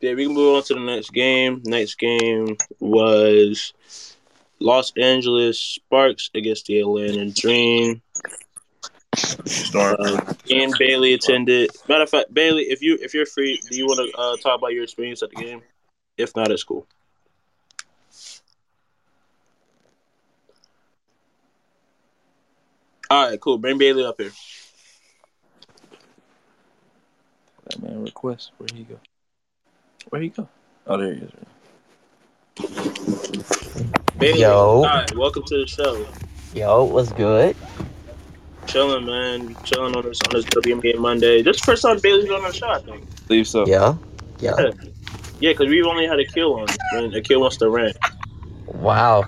[0.01, 1.61] yeah, we can move on to the next game.
[1.65, 3.73] Next game was
[4.59, 8.01] Los Angeles Sparks against the Atlanta Dream.
[9.45, 9.95] Storm.
[9.99, 11.71] Uh, and Bailey attended.
[11.87, 14.59] Matter of fact, Bailey, if you if you're free, do you want to uh, talk
[14.59, 15.61] about your experience at the game?
[16.17, 16.87] If not, it's cool.
[23.09, 23.57] All right, cool.
[23.57, 24.31] Bring Bailey up here.
[27.65, 28.51] That man request.
[28.57, 28.99] Where'd he go?
[30.09, 30.47] Where'd he go?
[30.87, 31.31] Oh, there he is.
[34.17, 34.49] Bailey, Yo.
[34.51, 36.05] all right, welcome to the show.
[36.53, 37.55] Yo, what's good?
[38.67, 39.55] Chilling, man.
[39.63, 41.41] Chilling on this on this WNBA Monday.
[41.41, 43.07] This is the first time Bailey's been on the show, I think.
[43.29, 43.65] Leave so.
[43.65, 43.95] Yeah,
[44.39, 44.55] yeah.
[45.39, 47.97] Yeah, because we've only had Akil on when Akil wants to rant.
[48.67, 49.23] Wow.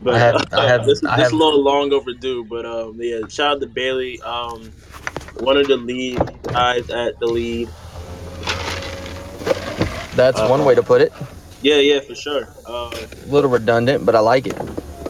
[0.00, 2.44] But I have- I have- this, I this have- a little long overdue.
[2.44, 4.20] But um, yeah, shout out to Bailey.
[4.22, 4.70] Um,
[5.40, 7.68] one of the lead guys at the lead.
[10.16, 11.12] That's Uh, one way to put it.
[11.62, 12.48] Yeah, yeah, for sure.
[12.66, 14.56] Uh, A little redundant, but I like it.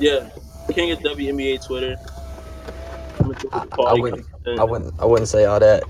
[0.00, 0.28] yeah,
[0.72, 1.96] King of WNBA Twitter.
[3.18, 4.26] Coming through with the I- I wouldn't-
[4.58, 4.94] I wouldn't.
[5.00, 5.84] I wouldn't say all that.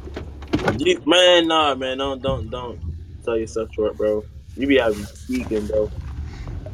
[0.78, 2.78] You- man, nah, man, don't, don't, don't
[3.24, 4.24] sell yourself short, bro.
[4.56, 5.90] You be having speaking, bro.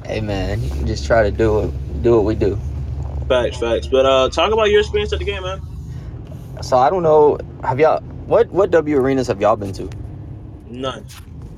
[0.05, 2.03] Hey man, you can just try to do it.
[2.03, 2.59] Do what we do.
[3.29, 3.87] Facts, facts.
[3.87, 5.61] But uh, talk about your experience at the game, man.
[6.63, 7.39] So I don't know.
[7.65, 8.01] Have y'all?
[8.27, 9.89] What what W arenas have y'all been to?
[10.69, 11.05] None.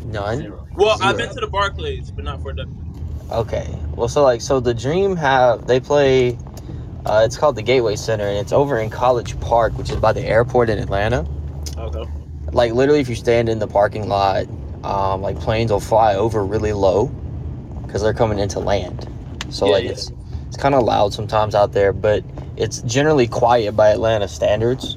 [0.05, 0.53] None.
[0.75, 2.67] Well, I've been to the Barclays, but not for the.
[3.31, 3.69] Okay.
[3.95, 6.39] Well, so like, so the Dream have they play.
[7.05, 10.13] Uh, it's called the Gateway Center, and it's over in College Park, which is by
[10.13, 11.27] the airport in Atlanta.
[11.77, 12.05] Okay.
[12.53, 14.47] Like literally, if you stand in the parking lot,
[14.85, 17.07] um, like planes will fly over really low
[17.87, 19.09] because they're coming into land.
[19.51, 19.91] So Yeah, like yeah.
[19.91, 20.13] it's
[20.47, 22.23] it's kind of loud sometimes out there, but
[22.57, 24.97] it's generally quiet by Atlanta standards.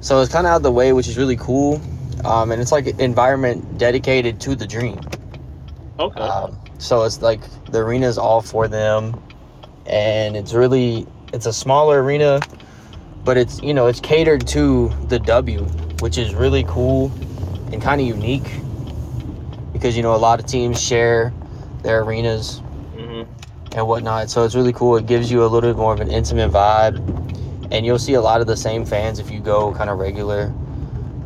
[0.00, 1.80] So it's kind of out of the way, which is really cool.
[2.24, 5.00] Um, and it's like an environment dedicated to the dream.
[5.98, 6.20] Okay.
[6.20, 9.20] Um, so it's like the arena is all for them,
[9.86, 12.40] and it's really it's a smaller arena,
[13.24, 15.62] but it's you know it's catered to the W,
[16.00, 17.10] which is really cool
[17.72, 18.48] and kind of unique
[19.72, 21.32] because you know a lot of teams share
[21.82, 22.60] their arenas
[22.96, 23.22] hmm
[23.72, 24.30] and whatnot.
[24.30, 24.96] So it's really cool.
[24.96, 26.96] It gives you a little bit more of an intimate vibe,
[27.70, 30.52] and you'll see a lot of the same fans if you go kind of regular.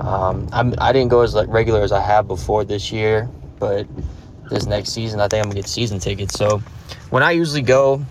[0.01, 3.87] Um, I'm, I didn't go as like regular as I have before this year, but
[4.51, 6.35] this next season I think I'm gonna get season tickets.
[6.35, 6.59] So
[7.11, 8.05] when I usually go,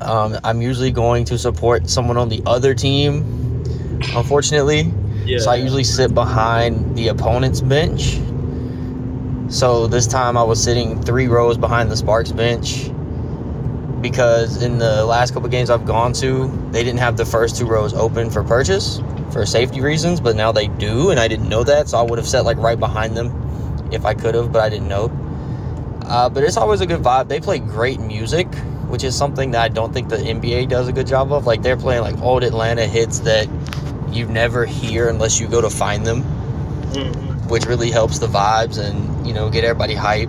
[0.00, 3.62] um, I'm usually going to support someone on the other team.
[4.14, 4.92] Unfortunately,
[5.24, 5.38] Yeah.
[5.38, 8.20] so I usually sit behind the opponent's bench.
[9.48, 12.90] So this time I was sitting three rows behind the Sparks bench
[14.00, 17.66] because in the last couple games I've gone to, they didn't have the first two
[17.66, 19.00] rows open for purchase
[19.32, 22.18] for safety reasons, but now they do, and I didn't know that, so I would
[22.18, 25.10] have sat like right behind them if I could have, but I didn't know.
[26.04, 27.28] Uh, but it's always a good vibe.
[27.28, 28.52] They play great music,
[28.88, 31.46] which is something that I don't think the NBA does a good job of.
[31.46, 33.48] Like they're playing like old Atlanta hits that
[34.10, 36.22] you never hear unless you go to find them
[36.92, 37.48] Mhm.
[37.48, 40.28] which really helps the vibes and you know get everybody hype.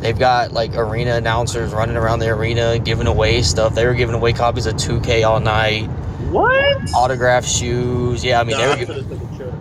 [0.00, 3.74] They've got like arena announcers running around the arena giving away stuff.
[3.74, 5.88] They were giving away copies of 2K all night,
[6.30, 6.78] What?
[6.92, 8.24] Autograph shoes.
[8.24, 9.54] Yeah, I mean Nah, they were I giving, could've took a trip.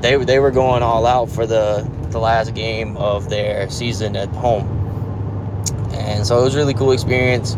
[0.00, 4.30] they they were going all out for the the last game of their season at
[4.30, 4.86] home,
[5.92, 7.56] and so it was a really cool experience.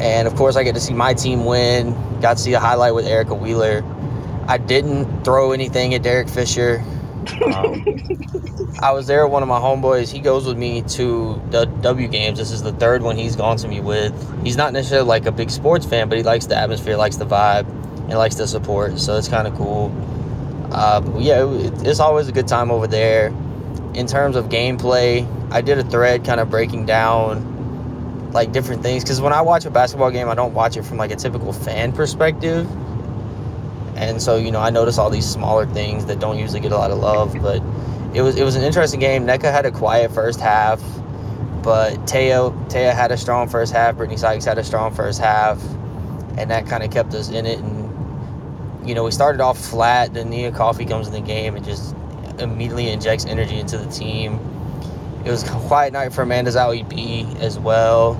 [0.00, 1.92] And of course, I get to see my team win.
[2.20, 3.84] Got to see a highlight with Erica Wheeler.
[4.48, 6.82] I didn't throw anything at Derek Fisher.
[7.42, 7.84] Um,
[8.80, 10.12] I was there one of my homeboys.
[10.12, 12.38] He goes with me to the W games.
[12.38, 14.12] This is the third one he's gone to me with.
[14.44, 17.26] He's not necessarily like a big sports fan, but he likes the atmosphere, likes the
[17.26, 17.68] vibe,
[18.08, 18.98] and likes the support.
[18.98, 19.92] So it's kind of cool.
[20.70, 23.28] Uh, yeah, it, it's always a good time over there.
[23.94, 27.52] In terms of gameplay, I did a thread kind of breaking down
[28.32, 30.98] like different things because when I watch a basketball game, I don't watch it from
[30.98, 32.68] like a typical fan perspective.
[34.08, 36.76] And so, you know, I notice all these smaller things that don't usually get a
[36.76, 37.62] lot of love, but
[38.14, 39.26] it was it was an interesting game.
[39.26, 40.82] Nneka had a quiet first half,
[41.62, 43.96] but Teo Taya had a strong first half.
[43.96, 45.62] Brittney Sykes had a strong first half,
[46.38, 47.58] and that kind of kept us in it.
[47.58, 50.14] And you know, we started off flat.
[50.14, 51.96] Then Nia Coffey comes in the game and just
[52.38, 54.38] immediately injects energy into the team.
[55.24, 58.14] It was a quiet night for Amanda Zahui B as well,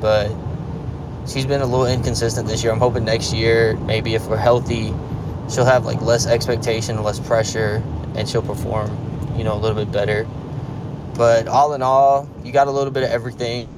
[0.00, 0.30] but
[1.28, 2.72] she's been a little inconsistent this year.
[2.72, 4.94] I'm hoping next year, maybe if we're healthy,
[5.50, 7.82] she'll have like less expectation, less pressure,
[8.14, 8.90] and she'll perform,
[9.36, 10.26] you know, a little bit better.
[11.14, 13.68] But all in all, you got a little bit of everything.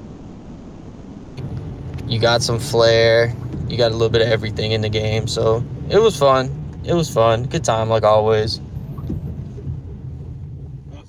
[2.07, 3.33] You got some flair.
[3.67, 5.27] You got a little bit of everything in the game.
[5.27, 6.49] So it was fun.
[6.83, 7.43] It was fun.
[7.45, 8.59] Good time, like always.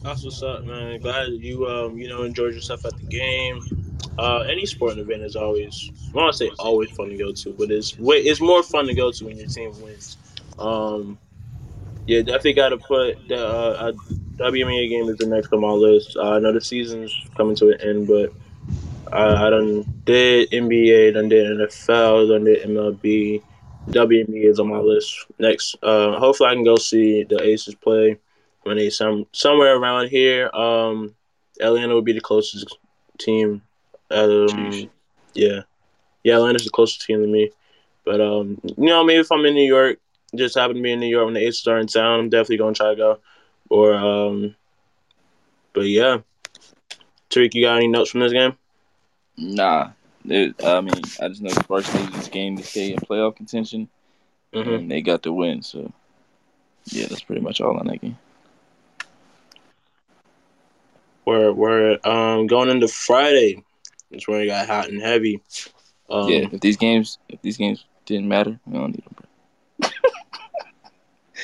[0.03, 1.01] That's what's up, man.
[1.01, 3.61] Glad you um you know enjoyed yourself at the game.
[4.19, 7.53] Uh, any sporting event is always I want to say always fun to go to,
[7.53, 10.17] but it's it's more fun to go to when your team wins.
[10.61, 11.19] Um,
[12.07, 13.93] yeah, definitely got to put the uh,
[14.37, 16.17] WNBA game is the next on my list.
[16.17, 18.33] Uh, I know the season's coming to an end, but
[19.13, 23.43] I, I done did NBA, done did NFL, done did MLB.
[23.89, 25.77] WNBA is on my list next.
[25.83, 28.19] Uh, hopefully, I can go see the Aces play
[28.63, 30.51] when they some somewhere around here.
[30.55, 31.15] Um,
[31.61, 32.77] Atlanta would be the closest
[33.19, 33.63] team.
[34.11, 34.91] Um,
[35.35, 35.63] yeah,
[36.25, 37.51] yeah, Atlanta's the closest team to me.
[38.05, 39.99] But um, you know, maybe if I'm in New York,
[40.37, 42.59] just happen to be in New York when the Aces are in town, I'm definitely
[42.59, 43.19] gonna try to go.
[43.69, 44.55] Or um,
[45.73, 46.19] but yeah,
[47.31, 48.57] Tariq, you got any notes from this game?
[49.37, 49.91] Nah,
[50.25, 53.37] it, I mean, I just know the Sparks needed this game to stay in playoff
[53.37, 53.89] contention,
[54.53, 54.69] Mm-hmm.
[54.69, 55.63] and they got the win.
[55.63, 55.93] So,
[56.87, 58.19] yeah, that's pretty much all on that game.
[61.25, 63.63] We're we're um going into Friday.
[64.11, 65.41] It's where it got hot and heavy.
[66.09, 69.15] Um, yeah, if these games, if these games didn't matter, we don't need them.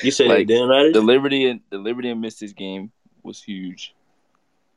[0.03, 0.91] You said it like, didn't matter.
[0.91, 2.91] The Liberty and the Liberty and Mystics game
[3.23, 3.93] was huge.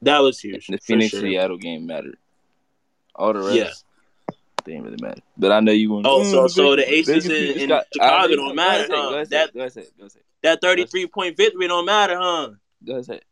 [0.03, 0.69] that was huge.
[0.69, 1.21] And the Phoenix sure.
[1.21, 2.17] Seattle game mattered.
[3.15, 4.35] All the rest, Yeah.
[4.65, 5.21] didn't really matter.
[5.37, 6.05] But I know you want.
[6.05, 9.09] To Oh, mm, so- so the Aces in- in Chicago don't matter, huh?
[9.11, 10.25] Go ahead, say That- it, go ahead, it, go ahead, it.
[10.43, 12.51] That thirty three point victory don't matter, huh?
[12.87, 13.23] Go ahead.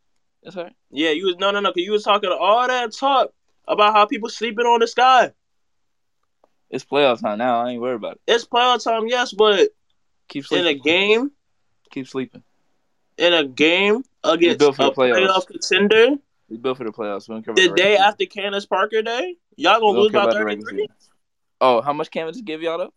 [0.42, 0.72] That's right.
[0.90, 1.70] Yeah, you was no no no.
[1.72, 3.33] Cause you was talking all that talk
[3.66, 5.33] about how people sleeping on the sky.
[6.70, 7.61] It's playoff time now.
[7.64, 8.20] I ain't worried about it.
[8.27, 9.70] It's playoff time, yes, but
[10.29, 11.31] Keep in a game,
[11.90, 12.42] Keep sleeping.
[13.18, 16.16] in a game against a playoff contender,
[16.48, 17.29] We built for the playoffs.
[17.29, 20.61] We don't care the the day after Candace Parker Day, y'all gonna lose by thirty
[20.62, 20.88] three.
[21.61, 22.94] Oh, how much Candace give y'all though?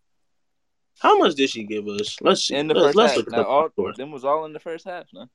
[1.00, 2.16] How much did she give us?
[2.20, 2.54] Let's see.
[2.54, 3.16] In the let's, first let's half.
[3.18, 5.06] look Now, all them was all in the first half.
[5.12, 5.26] No?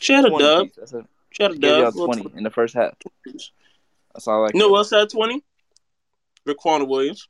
[0.00, 0.66] She had a dub.
[0.66, 0.94] piece.
[1.32, 1.94] She had a dub.
[1.94, 2.94] Twenty in the first half.
[4.14, 4.50] That's all I.
[4.54, 5.42] You know care what else had twenty?
[6.46, 7.28] Riquna Williams.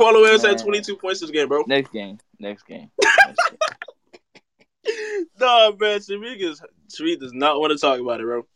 [0.00, 1.64] Riquna Williams had twenty two points this game, bro.
[1.66, 2.18] Next game.
[2.38, 2.90] Next game.
[3.02, 5.26] Next game.
[5.38, 8.46] no, man, Shamik is Shamik does not want to talk about it, bro.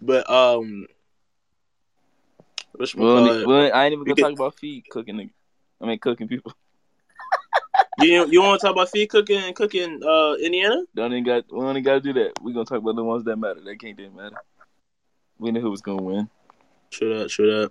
[0.00, 0.86] But um,
[2.72, 5.16] what's Well, well, I ain't even gonna talk about feed cooking.
[5.16, 5.30] nigga.
[5.80, 6.52] I mean, cooking people.
[8.00, 10.82] you you want to talk about feed cooking cooking uh Indiana?
[10.94, 11.44] Don't even got.
[11.50, 12.32] We only gotta do that.
[12.42, 13.60] We gonna talk about the ones that matter.
[13.60, 14.36] That can't didn't matter.
[15.38, 16.28] We knew who was gonna win.
[16.90, 17.70] True that, true that.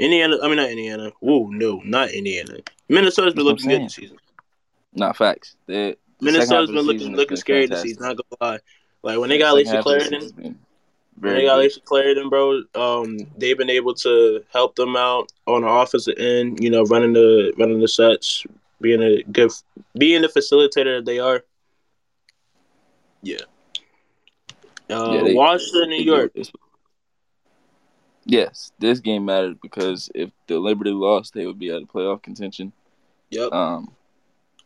[0.00, 1.12] Indiana, I mean not Indiana.
[1.20, 2.58] Whoa, no, not Indiana.
[2.88, 4.16] Minnesota's been That's looking I'm good this season.
[4.94, 5.56] Not facts.
[5.66, 8.02] The, the second half Minnesota's of been looking looking been scary this season.
[8.02, 8.58] Not gonna lie.
[9.02, 10.58] Like when they got second Layshia half of the season Clarendon,
[11.20, 11.70] when they got good.
[11.70, 12.62] Layshia Clarendon, bro.
[12.74, 16.62] Um, they've been able to help them out on the offensive end.
[16.62, 18.44] You know, running the running the sets,
[18.80, 19.52] being a good,
[19.98, 21.44] being the facilitator that they are.
[23.22, 23.36] Yeah.
[24.90, 26.32] Uh, Yeah, they- Washington, New They York.
[28.30, 32.22] Yes, this game mattered because if the Liberty lost, they would be out of playoff
[32.22, 32.72] contention.
[33.30, 33.52] Yep.
[33.52, 33.90] Um,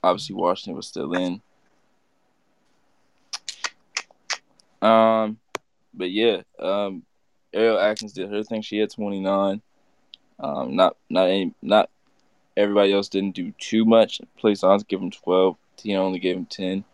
[0.03, 1.41] obviously Washington was still in.
[4.83, 5.39] Um,
[5.95, 7.05] but yeah, um,
[7.55, 8.61] Ariel Atkins did her thing.
[8.61, 9.63] She had twenty nine.
[10.39, 11.89] Um, not not any not
[12.59, 14.21] everybody else didn't do too much.
[14.37, 15.57] Play songs give him twelve.
[15.79, 16.85] Tina only gave him ten.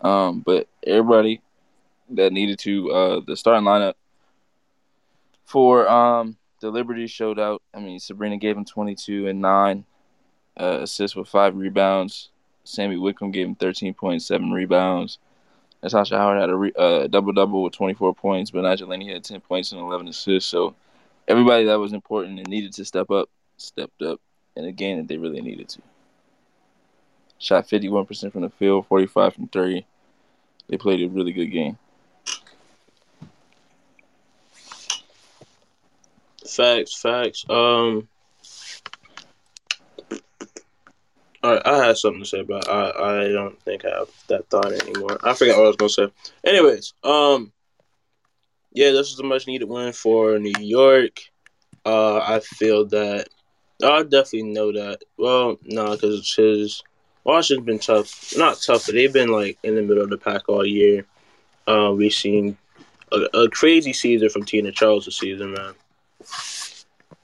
[0.00, 1.42] Um, but everybody
[2.10, 3.94] that needed to, uh, the starting lineup
[5.48, 7.62] for um the Liberty showed out.
[7.72, 9.84] I mean, Sabrina gave him twenty two and nine
[10.56, 12.28] uh, assists with five rebounds.
[12.64, 15.18] Sami Whitcomb gave him thirteen point seven rebounds.
[15.82, 19.40] Natasha Howard had a re- uh, double double with 24 points, but Nigel had 10
[19.40, 20.50] points and 11 assists.
[20.50, 20.74] So
[21.28, 23.28] everybody that was important and needed to step up
[23.58, 24.20] stepped up
[24.56, 25.82] in a game that they really needed to.
[27.38, 29.86] Shot 51% from the field, 45 from three.
[30.68, 31.78] They played a really good game.
[36.48, 37.44] Facts, facts.
[37.48, 38.08] Um,
[41.42, 44.48] all right, I had something to say, but I, I don't think I have that
[44.48, 45.18] thought anymore.
[45.22, 46.08] I forgot what I was gonna say.
[46.44, 47.52] Anyways, um,
[48.72, 51.20] yeah, this is a much needed win for New York.
[51.84, 53.28] Uh, I feel that
[53.82, 55.00] I definitely know that.
[55.16, 56.82] Well, no, because it's his
[57.24, 58.34] Washington's been tough.
[58.36, 61.04] Not tough, but they've been like in the middle of the pack all year.
[61.66, 62.56] Uh, we've seen
[63.12, 65.74] a, a crazy season from Tina Charles this season, man.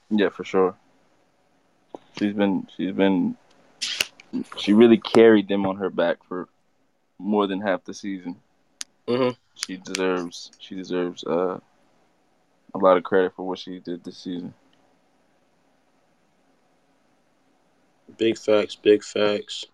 [0.09, 0.75] Yeah, for sure.
[2.17, 3.37] She's been she's been
[4.57, 6.47] she really carried them on her back for
[7.19, 8.37] more than half the season.
[9.07, 11.59] hmm She deserves she deserves uh
[12.73, 14.53] a lot of credit for what she did this season.
[18.17, 19.65] Big facts, big facts.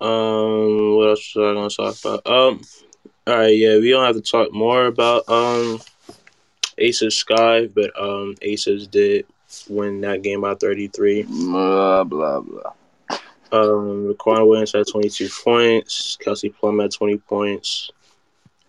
[0.00, 2.26] Um, what else was I gonna talk about?
[2.26, 2.60] Um,
[3.26, 5.80] all right, yeah, we don't have to talk more about um
[6.78, 9.26] Aces Sky, but um Aces did
[9.68, 11.22] win that game by thirty three.
[11.22, 12.72] Blah blah blah.
[13.52, 16.16] Um, Raquan Williams had 22 points.
[16.22, 17.90] Kelsey Plum had 20 points.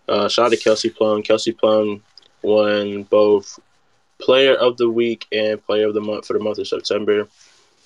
[0.06, 1.22] Uh, shout out to Kelsey Plum.
[1.22, 2.02] Kelsey Plum
[2.42, 3.58] won both
[4.20, 7.26] Player of the Week and Player of the Month for the month of September.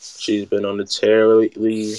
[0.00, 1.94] She's been on the tear lately.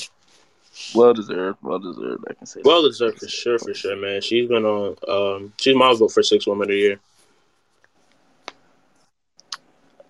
[0.93, 2.25] Well deserved, well deserved.
[2.29, 2.61] I can say.
[2.63, 4.21] Well deserved for sure, for sure, man.
[4.21, 4.95] She's been on.
[5.07, 6.99] Um, she's my vote for six woman of the year.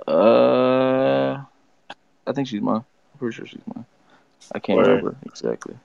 [0.09, 1.43] Uh,
[2.25, 2.77] I think she's mine.
[3.13, 3.85] I'm pretty sure she's mine.
[4.53, 5.75] I can't remember exactly.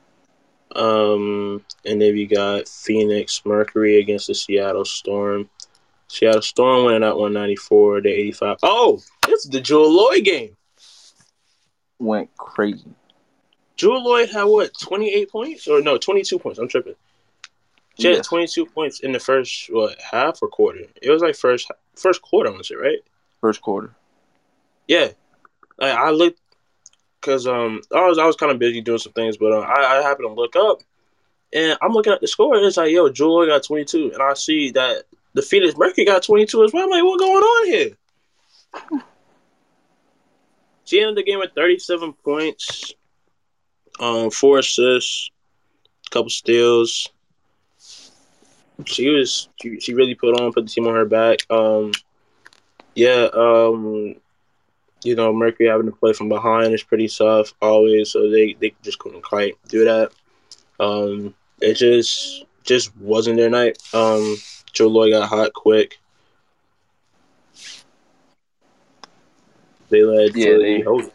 [0.75, 5.49] Um, and then we got Phoenix Mercury against the Seattle Storm.
[6.09, 8.59] Seattle Storm winning at 194 to 85.
[8.63, 10.57] Oh, it's the Jewell Loyd game.
[11.99, 12.91] Went crazy.
[13.77, 15.69] Jewell Loyd had what, 28 points?
[15.69, 16.59] Or no, 22 points.
[16.59, 16.95] I'm tripping.
[17.99, 18.23] She had Yeah.
[18.23, 20.81] 22 points in the first, what, half or quarter?
[21.01, 22.99] It was like first first quarter, I want to say, right?
[23.41, 23.95] First quarter.
[24.87, 25.09] Yeah.
[25.79, 26.41] Like, I looked,
[27.21, 29.99] because um, I was, I was kind of busy doing some things, but uh, I,
[29.99, 30.83] I happened to look up,
[31.53, 34.13] and I'm looking at the score, and it's like, yo, Loyd got 22.
[34.13, 35.05] And I see that
[35.35, 36.85] the Phoenix Mercury got 22 as well.
[36.85, 37.97] I'm like, what's going on here?
[40.85, 42.93] She ended the game with 37 points,
[43.99, 45.31] um, four assists,
[46.07, 47.09] a couple steals.
[48.85, 51.39] She was she, she really put on, put the team on her back.
[51.49, 51.93] Um,
[52.95, 54.17] yeah, um,
[55.05, 58.75] you know, Mercury having to play from behind is pretty tough always, so they, they
[58.83, 60.13] just couldn't quite do that.
[60.81, 63.79] Um, it just just wasn't their night.
[63.93, 64.37] Um,
[64.73, 65.99] Jewell Loyd got hot quick.
[69.91, 71.11] They led Yeah, they- the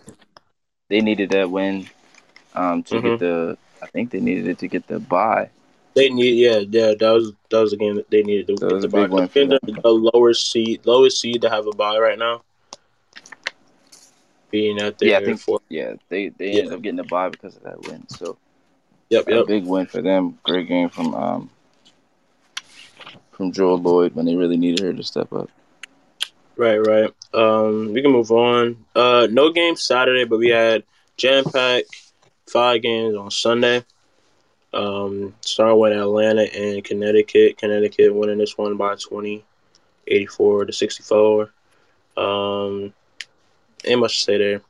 [0.89, 1.87] They needed that win
[2.55, 3.03] um, to Mhm.
[3.03, 3.57] get the.
[3.81, 5.49] I think they needed it to get the bye.
[5.95, 6.93] They need, yeah, yeah.
[6.99, 9.29] That was that was the game that they needed to get the a.
[9.33, 9.47] They're
[9.83, 12.43] the lowest seed, lowest seed to have a bye right now.
[14.51, 16.59] Being at there Yeah, I think- for Yeah, they they Yeah.
[16.59, 18.07] ended up getting the bye because of that win.
[18.09, 18.37] So
[19.09, 19.47] yep, a yep.
[19.47, 20.39] big win for them.
[20.43, 21.49] Great game from um
[23.31, 25.49] from Jewell Loyd when they really needed her to step up.
[26.57, 27.13] Right, right.
[27.33, 28.85] Um, we can move on.
[28.93, 30.83] Uh, no games Saturday, but we had
[31.15, 31.85] jam pack
[32.47, 33.85] five games on Sunday.
[34.73, 37.57] Um, starting with Atlanta and Connecticut.
[37.57, 39.43] Connecticut winning this one by 20,
[40.07, 41.49] 84 to 64.
[42.17, 42.93] Um,
[43.85, 44.61] ain't much to say there.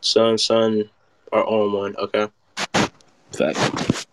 [0.00, 0.90] Sun, Sun
[1.32, 1.96] are on one.
[1.96, 2.28] Okay.
[3.32, 4.06] Fact.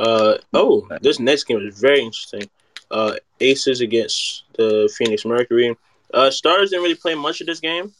[0.00, 2.48] Uh oh, this next game is very interesting.
[2.90, 5.76] Uh, Aces against the Phoenix Mercury.
[6.12, 7.92] Uh, Stars didn't really play much of this game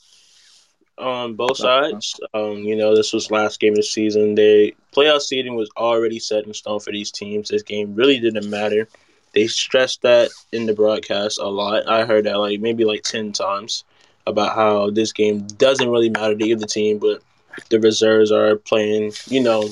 [0.98, 2.20] on both sides.
[2.34, 4.34] Um, you know, this was last game of the season.
[4.34, 7.48] They playoff seeding was already set in stone for these teams.
[7.48, 8.88] This game really didn't matter.
[9.34, 11.88] They stressed that in the broadcast a lot.
[11.88, 13.84] I heard that like maybe like ten times
[14.26, 17.22] about how this game doesn't really matter to either team, but
[17.70, 19.68] the reserves are playing, you know,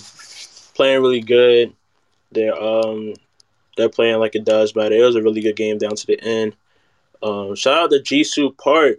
[0.74, 1.74] playing really good.
[2.32, 3.14] They're um
[3.76, 4.94] they're playing like it does matter.
[4.94, 6.56] It was a really good game down to the end.
[7.22, 8.98] Um, shout out to Jisoo Park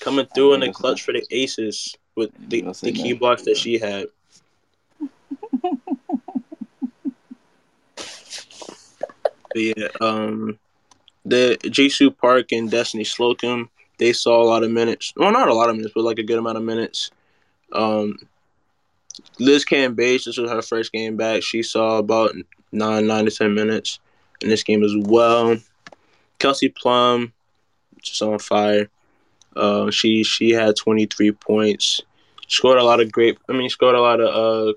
[0.00, 3.78] coming through in the clutch for the Aces with the, the key blocks that she
[3.78, 4.06] had.
[9.60, 10.58] yeah, um,
[11.24, 15.12] the Jisoo Park and Destiny Slocum, they saw a lot of minutes.
[15.16, 17.10] Well, not a lot of minutes, but like a good amount of minutes.
[17.72, 18.18] Um,
[19.38, 21.42] Liz Cambage, this was her first game back.
[21.42, 22.34] She saw about
[22.72, 23.98] nine, nine to ten minutes
[24.40, 25.56] in this game as well.
[26.38, 27.32] Kelsey Plum,
[28.02, 28.88] just on fire.
[29.54, 32.02] Uh, she she had 23 points.
[32.48, 33.38] Scored a lot of great.
[33.48, 34.28] I mean, scored a lot of
[34.68, 34.72] uh,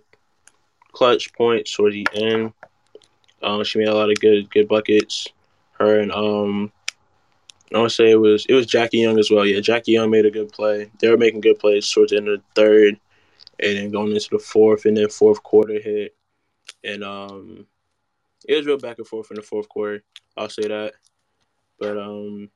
[0.93, 2.53] clutch points towards the end.
[3.41, 5.27] Um, she made a lot of good good buckets.
[5.73, 6.71] Her and um,
[7.73, 9.45] I want to say it was it was Jackie Young as well.
[9.45, 10.91] Yeah, Jackie Young made a good play.
[10.99, 12.99] They were making good plays towards the end of the third,
[13.59, 16.15] and then going into the fourth, and then fourth quarter hit,
[16.83, 17.67] and um,
[18.47, 20.03] it was real back and forth in the fourth quarter.
[20.35, 20.93] I'll say that,
[21.79, 22.49] but um,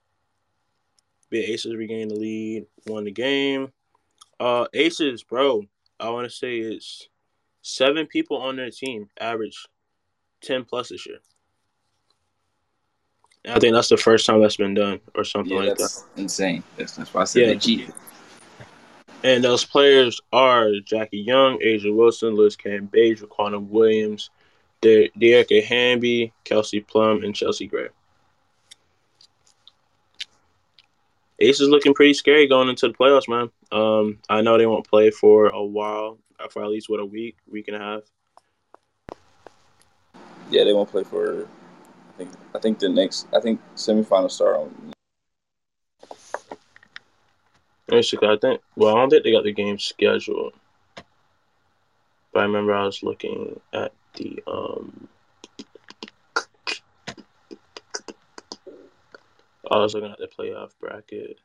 [1.29, 3.71] the Aces regained the lead, won the game.
[4.39, 5.63] Uh, Aces, bro,
[5.99, 7.07] I want to say it's
[7.61, 9.67] seven people on their team average
[10.43, 11.19] 10 plus this year.
[13.45, 16.01] And I think that's the first time that's been done or something Yeah, like that's
[16.01, 16.21] that.
[16.21, 16.63] insane.
[16.77, 17.47] That's, that's why I said Yeah.
[17.53, 17.93] they cheated.
[19.23, 24.29] And those players are Jackie Young, A'ja Wilson, Liz Cambage, Riquna Williams,
[24.81, 27.87] De- Dearica Hamby, Kelsey Plum, and Chelsea Gray.
[31.39, 33.49] Ace is looking pretty scary going into the playoffs, man.
[33.71, 36.17] Um, I know they won't play for a while,
[36.49, 38.01] for at least what a week, week and a half.
[40.49, 41.43] Yeah, they won't play for.
[41.43, 42.31] I think.
[42.53, 43.27] I think the next.
[43.33, 44.93] I think semifinals start on.
[47.87, 48.61] Basically, I think.
[48.75, 50.53] Well, I don't think they got the game scheduled,
[52.31, 55.07] but I remember I was looking at the um.
[59.71, 61.39] I was looking at the playoff bracket.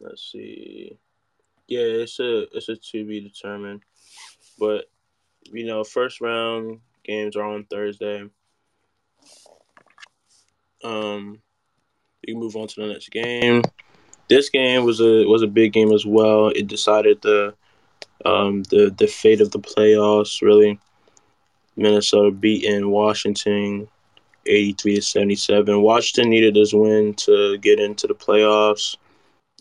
[0.00, 0.96] Let's see.
[1.66, 3.82] Yeah, it's a it's a to be determined,
[4.58, 4.86] but
[5.52, 8.24] you know, first round games are on Thursday.
[10.84, 11.42] Um,
[12.22, 13.62] you can move on to the next game
[14.28, 16.48] this game was a was a big game as well.
[16.48, 17.54] It decided the
[18.24, 20.42] um, the the fate of the playoffs.
[20.42, 20.78] Really,
[21.76, 23.88] Minnesota beating Washington,
[24.46, 25.82] eighty three to seventy seven.
[25.82, 28.96] Washington needed this win to get into the playoffs.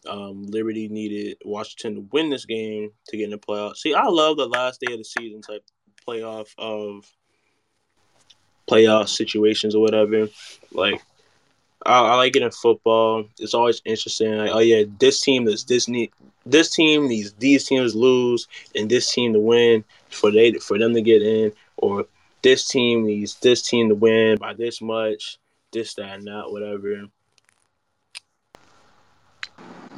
[0.07, 3.77] Um, Liberty needed Washington to win this game to get in the playoffs.
[3.77, 5.63] See, I love the last day of the season type
[6.07, 7.05] playoff of
[8.69, 10.27] playoff situations or whatever.
[10.71, 11.01] Like
[11.85, 13.25] I, I like it in football.
[13.39, 14.37] It's always interesting.
[14.37, 16.11] Like, oh yeah, this team is this need
[16.45, 20.93] this team needs these teams lose and this team to win for they for them
[20.93, 22.05] to get in, or
[22.41, 25.37] this team needs this team to win by this much,
[25.71, 27.07] this that and that, whatever.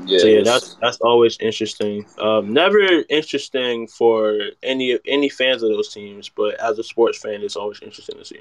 [0.06, 2.06] Yeah, so yeah, that's that's always interesting.
[2.20, 7.42] Um, never interesting for any any fans of those teams, but as a sports fan,
[7.42, 8.40] it's always interesting to see.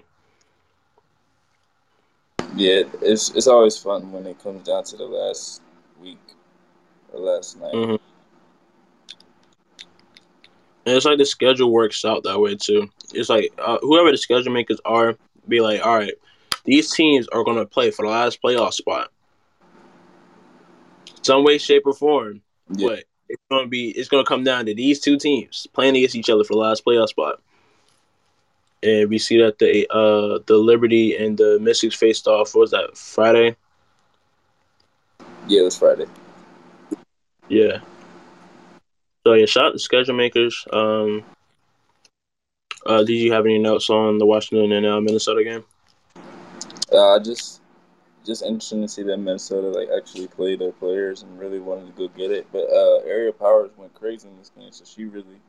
[2.59, 2.83] Yeah.
[3.01, 5.63] It's it's always fun when it comes down to the last
[6.01, 6.19] week
[7.13, 7.73] or last night.
[7.73, 7.99] Mhm.
[10.87, 12.89] And it's like the schedule works out that way too.
[13.13, 16.15] It's like uh, whoever the schedule makers are, be like, all right,
[16.65, 19.11] these teams are gonna play for the last playoff spot,
[21.23, 22.43] some way, shape, or form.
[22.71, 22.89] Yeah.
[22.89, 26.31] But it's gonna be, it's gonna come down to these two teams playing against each
[26.31, 27.41] other for the last playoff spot.
[28.83, 32.55] And we see that the uh the Liberty and the Mystics faced off.
[32.55, 33.57] What was that Friday?
[35.49, 36.07] Yeah, it was Friday.
[37.49, 37.81] Yeah.
[39.27, 40.67] So yeah, shout out to schedule makers.
[40.73, 41.25] Um,
[42.87, 45.65] uh, did you have any notes on the Washington and uh, Minnesota game?
[46.93, 47.61] Uh, just
[48.25, 51.93] just interesting to see that Minnesota like actually played their players and really wanted to
[51.93, 52.47] go get it.
[52.53, 55.41] But uh, Aerial Powers went crazy in this game, so she really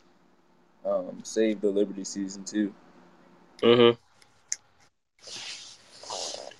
[0.85, 2.73] um, saved the Liberty season too.
[3.61, 3.97] Mm-hmm.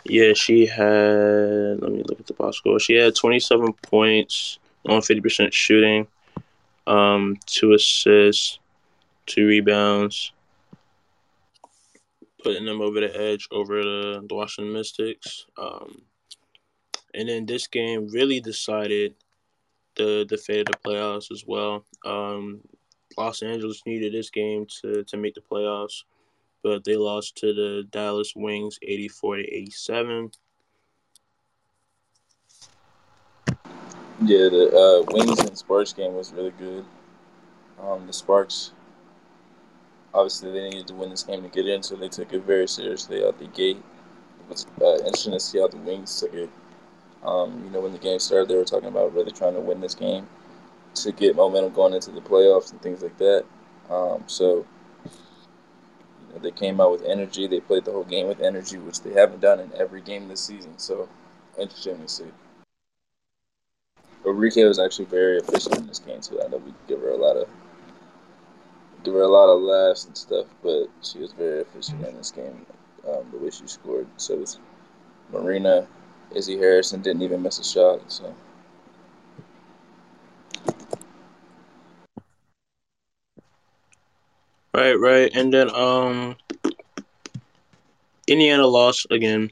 [0.05, 1.81] Yeah, she had.
[1.81, 2.79] Let me look at the box score.
[2.79, 6.07] She had twenty seven points on fifty percent shooting,
[6.87, 8.59] um, two assists,
[9.27, 10.31] two rebounds,
[12.43, 15.45] putting them over the edge over the, the Washington Mystics.
[15.57, 16.01] Um,
[17.13, 19.13] and then this game really decided
[19.95, 21.85] the the fate of the playoffs as well.
[22.05, 22.61] Um,
[23.17, 26.03] Los Angeles needed this game to to make the playoffs.
[26.63, 30.31] But they lost to the Dallas Wings 84 to 87.
[34.21, 36.83] Yeah, the uh, Wings and Sparks game was really good.
[37.81, 38.73] Um, the Sparks,
[40.13, 42.67] obviously, they needed to win this game to get in, so they took it very
[42.67, 43.77] seriously out the gate.
[43.77, 46.49] It was uh, interesting to see how the Wings took it.
[47.23, 49.79] Um, you know, when the game started, they were talking about really trying to win
[49.79, 50.27] this game
[50.95, 53.45] to get momentum going into the playoffs and things like that.
[53.89, 54.65] Um, so
[56.41, 57.47] they came out with energy.
[57.47, 60.41] They played the whole game with energy, which they haven't done in every game this
[60.41, 60.77] season.
[60.77, 61.09] So
[61.57, 62.31] interesting to see.
[64.25, 66.41] Arike was actually very efficient in this game too.
[66.43, 67.47] I know we give her a lot of
[69.03, 72.31] give her a lot of laughs and stuff, but she was very efficient in this
[72.31, 72.65] game.
[73.07, 74.07] Um, the way she scored.
[74.17, 74.59] So was
[75.31, 75.87] Marina,
[76.35, 78.11] Izzy Harrison didn't even miss a shot.
[78.11, 78.35] So.
[84.79, 86.37] Right, right, and then um,
[88.27, 89.49] Indiana lost again.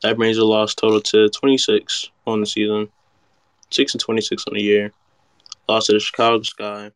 [0.00, 2.88] That brings the loss total to 26 on the season,
[3.68, 4.92] six and 26 on the year.
[5.68, 6.90] Lost to the Chicago Sky,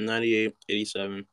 [0.00, 1.26] 98-87.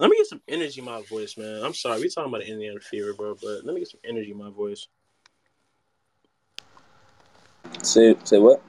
[0.00, 1.62] Let me get some energy in my voice, man.
[1.62, 4.32] I'm sorry, we talking about the Indiana Fever, bro, but let me get some energy
[4.32, 4.88] in my voice.
[7.84, 8.60] Say say what?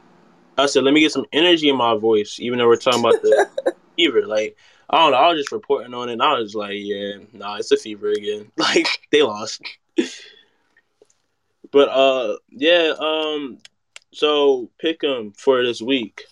[0.60, 3.20] I said, let me get some energy in my voice, even though we're talking about
[3.24, 3.48] the
[4.02, 4.26] fever.
[4.26, 4.58] Like,
[4.90, 5.18] I don't know.
[5.18, 6.14] I was just reporting on it.
[6.14, 8.52] And I was like, yeah, nah, it's a fever again.
[8.58, 9.62] Like, they lost.
[11.72, 12.94] but uh, yeah.
[13.00, 13.60] Um,
[14.14, 16.24] so pick them for this week.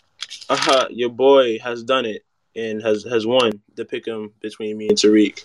[0.49, 2.23] Uh-huh, your boy has done it
[2.55, 5.39] and has has won the pick 'em between me and Tariq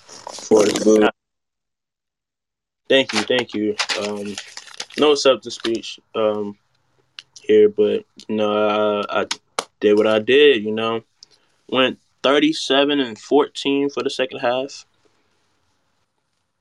[0.46, 1.08] for Boo.
[2.88, 3.76] Thank you, thank you.
[4.00, 4.34] Um,
[4.98, 6.56] no substance speech um
[7.42, 9.26] here, but know, I, I
[9.80, 10.64] did what I did.
[10.64, 11.02] You know,
[11.68, 14.86] went thirty-seven and fourteen for the second half.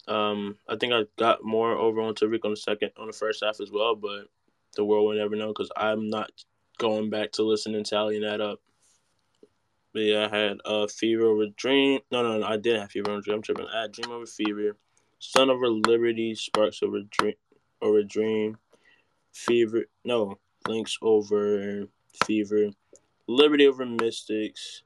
[0.08, 3.42] Um, I think I got more over on Tariq on the second on the first
[3.44, 4.28] half as well, but
[4.76, 6.30] the world will never know because I'm not
[6.78, 8.60] going back to listen and tallying that up.
[9.94, 12.02] But yeah, I had uh fever over dream.
[12.12, 13.38] No, no, no, I didn't have fever over dream.
[13.38, 13.68] I'm tripping.
[13.74, 14.76] I had dream over fever,
[15.20, 17.36] sun over liberty, sparks over dream,
[17.82, 18.58] over dream,
[19.32, 19.86] fever.
[20.04, 21.88] No, lynx over
[22.26, 22.72] fever,
[23.28, 24.84] liberty over mystics.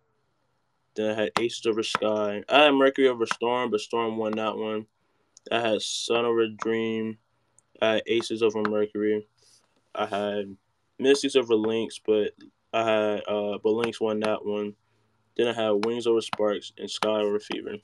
[0.97, 2.43] Then I had aces over sky.
[2.49, 4.87] I had mercury over storm, but storm won that one.
[5.51, 7.19] I had sun over dream.
[7.79, 9.27] I had aces over mercury.
[9.93, 10.57] I had
[10.97, 12.31] mystics over lynx, but
[12.73, 14.73] I had uh, but lynx won that one.
[15.37, 17.75] Then I had Wings over Sparks and Sky over Fever.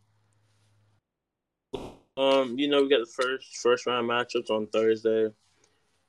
[2.17, 5.27] Um, you know, we got the first first round matchups on Thursday.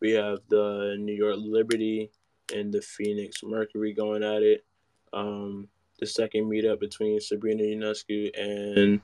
[0.01, 2.11] We have the New York Liberty
[2.55, 4.65] and the Phoenix Mercury going at it.
[5.13, 5.69] Um,
[5.99, 9.01] the second meetup between Sabrina Ionescu and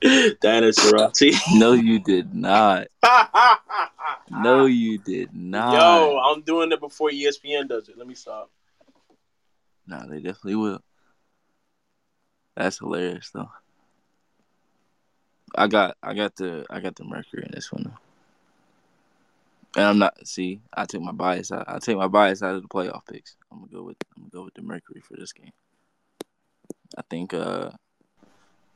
[0.40, 1.34] Diana Taurasi.
[1.54, 2.88] No, you did not.
[4.28, 5.72] No, you did not.
[5.72, 7.96] Yo, I'm doing it before ESPN does it.
[7.96, 8.50] Let me stop.
[9.86, 10.80] No, they definitely will.
[12.56, 13.50] That's hilarious though.
[15.54, 17.98] I got I got the I got the Mercury in this one though.
[19.76, 22.62] And I'm not see, I took my bias out I take my bias out of
[22.62, 23.36] the playoff picks.
[23.52, 25.52] I'm gonna go with I'm gonna go with the Mercury for this game.
[26.96, 27.70] I think uh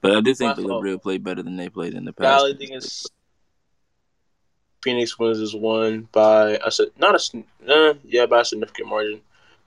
[0.00, 0.62] but I do think the.
[0.62, 2.46] Liberty will play better than they played in the past.
[2.46, 3.06] The thing is,
[4.82, 9.20] Phoenix wins is won by I said not a uh, yeah by a significant margin,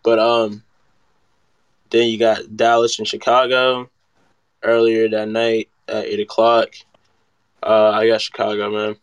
[0.03, 0.63] but um,
[1.91, 3.89] then you got Dallas and Chicago
[4.63, 6.69] earlier that night at eight o'clock.
[7.61, 8.95] Uh, I got Chicago man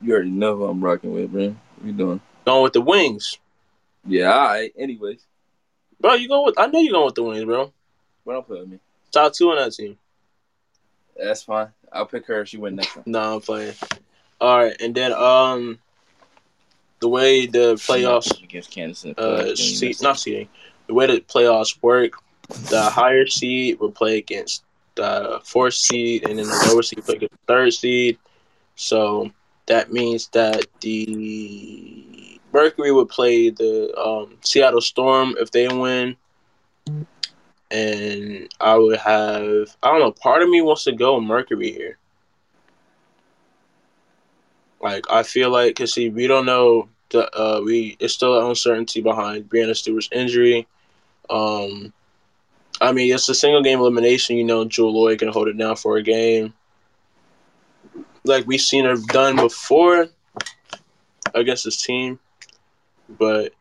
[0.00, 1.60] You already know who I'm rocking with, man.
[1.76, 2.20] What you doing?
[2.46, 3.38] going with the Wings,
[4.06, 4.72] Yeah, all right.
[4.76, 5.24] Anyways,
[6.00, 6.14] bro.
[6.14, 7.72] You go with I know you going with the Wings, bro.
[8.24, 8.78] But don't play with me.
[9.12, 9.96] Top two on that team.
[11.16, 11.68] That's fine.
[11.92, 13.02] I'll pick her if she win next time.
[13.06, 13.74] No, I'm playing.
[14.40, 15.78] All right, and then um,
[17.00, 19.04] the way the playoffs against Kansas.
[19.04, 20.48] in the uh seat not seating
[20.86, 22.12] the way the playoffs work
[22.68, 24.64] the higher seed will play against
[24.96, 28.18] the fourth seed and then the lower seed play against the third seed
[28.76, 29.30] so
[29.66, 36.16] that means that the mercury would play the um, seattle storm if they win
[37.70, 41.98] and i would have i don't know part of me wants to go mercury here
[44.82, 49.00] like i feel like because see we don't know the uh we it's still uncertainty
[49.00, 50.66] behind Breanna Stewart's injury.
[51.28, 51.92] Um,
[52.80, 54.36] I mean it's a single game elimination.
[54.36, 56.54] You know, Jewell Loyd can hold it down for a game,
[58.24, 60.08] like we've seen her done before
[61.34, 62.18] against this team.
[63.08, 63.52] But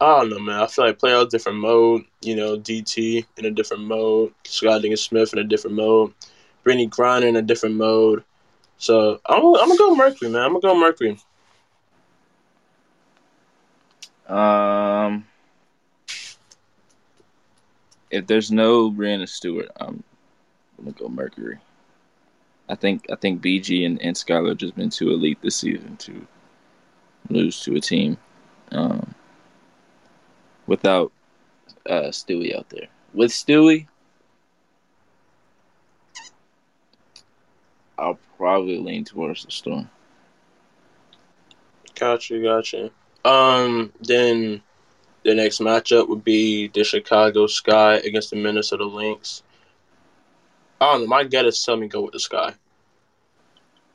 [0.00, 0.60] I don't know, man.
[0.60, 2.04] I feel like play out a different mode.
[2.22, 6.12] You know, DT in a different mode, Scott Diggins Smith in a different mode.
[6.64, 8.22] Brittney Griner in a different mode.
[8.78, 10.42] So I'm, I'm gonna go Mercury, man.
[10.42, 11.18] I'm gonna go Mercury.
[14.28, 15.26] Um,
[18.10, 20.04] if there's no Breanna Stewart, I'm
[20.78, 21.58] gonna go Mercury.
[22.68, 26.26] I think I think BG and, and Skylar just been too elite this season to
[27.30, 28.16] lose to a team
[28.72, 29.14] um,
[30.68, 31.10] without
[31.86, 32.86] uh, Stewie out there.
[33.12, 33.88] With Stewie,
[37.98, 39.90] I'll probably lean towards the Storm.
[41.98, 42.90] Gotcha, gotcha.
[43.24, 44.62] Um, then
[45.24, 49.42] the next matchup would be the Chicago Sky against the Minnesota Lynx.
[50.80, 51.06] I don't know.
[51.08, 52.54] My gut is telling me go with the Sky.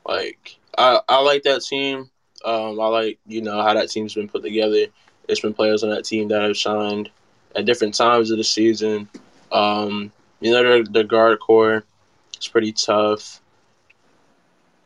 [0.06, 2.10] Like I, I like that team.
[2.44, 4.86] Um, I like you know how that team's been put together.
[5.28, 7.10] It's been players on that team that have shined
[7.56, 9.08] at different times of the season.
[9.52, 11.84] Um, you know the, the guard core
[12.38, 13.40] is pretty tough.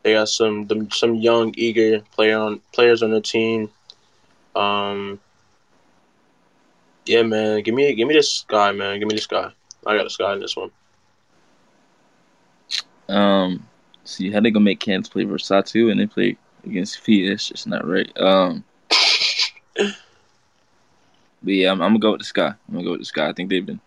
[0.02, 3.70] They got some some young, eager player on players on the team.
[4.54, 5.20] Um,
[7.06, 8.98] yeah, man, give me give me this guy, man.
[8.98, 9.50] Give me this guy.
[9.86, 10.70] I got this guy in this one.
[13.08, 13.66] Um,
[14.04, 17.30] see how they gonna make Kansas play Versatile and they play against Feet.
[17.30, 18.10] It's just not right.
[18.18, 18.64] Um,
[21.42, 22.48] but yeah, I'm, I'm, gonna go with the sky.
[22.48, 23.28] I'm gonna go with this guy.
[23.28, 23.80] I think they've been.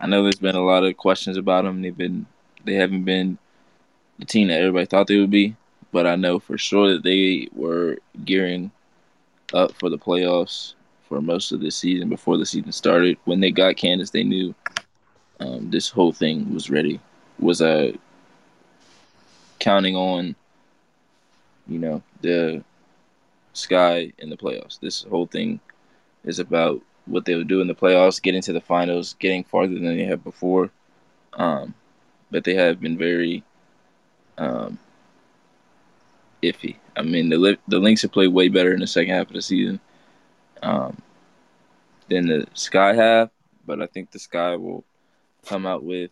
[0.00, 1.82] I know there's been a lot of questions about them.
[1.82, 2.26] They've been.
[2.64, 3.38] They haven't been
[4.18, 5.54] the team that everybody thought they would be,
[5.92, 8.70] but I know for sure that they were gearing
[9.52, 10.74] up for the playoffs
[11.08, 13.16] for most of the season before the season started.
[13.24, 14.54] When they got Candace, they knew
[15.40, 17.00] um, this whole thing was ready.
[17.38, 17.92] Was uh,
[19.58, 20.34] counting on,
[21.68, 22.64] you know, the
[23.52, 24.80] sky in the playoffs.
[24.80, 25.60] This whole thing
[26.24, 29.74] is about what they would do in the playoffs, getting to the finals, getting farther
[29.74, 30.70] than they have before.
[31.34, 31.74] Um,
[32.30, 33.44] but they have been very
[34.38, 34.78] um,
[36.42, 36.76] iffy.
[36.96, 39.42] I mean, the the Lynx have played way better in the second half of the
[39.42, 39.80] season.
[40.62, 40.96] Um,
[42.08, 43.30] than the Sky have,
[43.66, 44.84] but I think the Sky will
[45.44, 46.10] come out with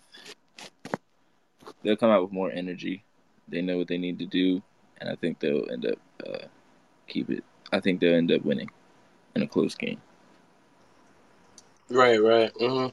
[1.82, 3.05] they'll come out with more energy.
[3.49, 4.62] They know what they need to do,
[5.01, 6.47] and I think they'll end up uh,
[7.07, 7.45] keep it.
[7.72, 8.70] I think they'll end up winning
[9.34, 10.01] in a close game.
[11.95, 12.53] Right, right.
[12.55, 12.88] Mm-hmm.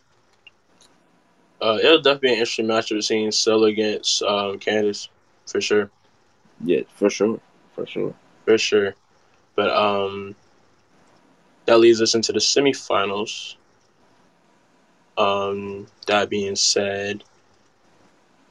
[1.60, 5.10] Uh, it'll definitely be an interesting matchup seeing Syl against um, Candace,
[5.48, 5.90] for sure.
[6.64, 7.40] Yeah, for sure,
[7.74, 8.14] for sure,
[8.46, 8.94] for sure.
[9.56, 10.36] But um,
[11.66, 13.56] that leads us into the semifinals.
[15.18, 17.24] Um, that being said,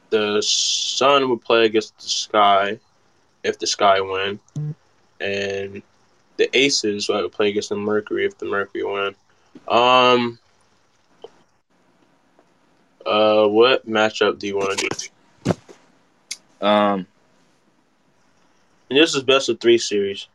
[0.09, 2.77] the Sun would play against the Sky
[3.43, 4.37] if the Sky win,
[5.21, 5.81] and
[6.35, 9.15] the Aces would play against the Mercury if the Mercury win.
[9.67, 10.39] Um,
[13.05, 15.53] uh, what matchup do you want to do?
[16.65, 17.07] Um,
[18.89, 20.27] and this is best of three series.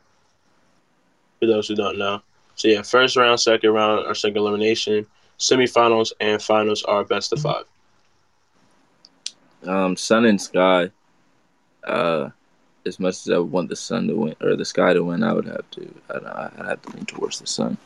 [1.41, 2.23] For those who don't know.
[2.55, 5.07] So yeah, first round, second round, or second elimination,
[5.39, 7.65] semifinals, and finals are best of five.
[9.67, 10.91] Um, Sun and Sky.
[11.85, 12.31] Uh,
[12.87, 15.23] as much as I would want the Sun to win or the Sky to win,
[15.23, 15.95] I would have to.
[16.09, 17.77] I'd, I'd have to lean towards the Sun.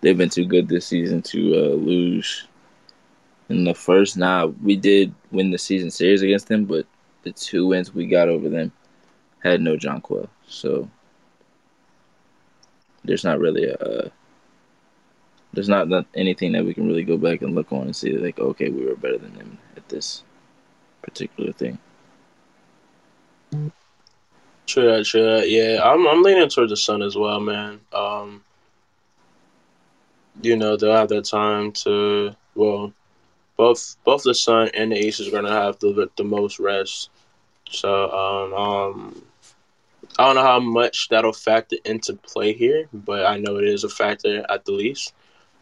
[0.00, 2.46] They've been too good this season to uh, lose
[3.48, 4.16] in the first.
[4.16, 6.86] Now we did win the season series against them, but
[7.22, 8.72] the two wins we got over them
[9.42, 10.88] had no Jonquel, so
[13.04, 14.10] there's not really a
[15.52, 18.38] there's not, anything that we can really go back and look on and see like
[18.38, 20.22] okay we were better than them at this
[21.02, 21.78] particular thing.
[24.66, 25.40] True true.
[25.44, 27.80] Yeah, I'm I'm leaning towards the sun as well, man.
[27.92, 28.44] Um,
[30.42, 32.92] you know they'll have that time to well,
[33.56, 37.10] both both the sun and the aces are gonna have the the most rest.
[37.70, 39.22] So um um
[40.18, 43.84] I don't know how much that'll factor into play here, but I know it is
[43.84, 45.12] a factor at the least.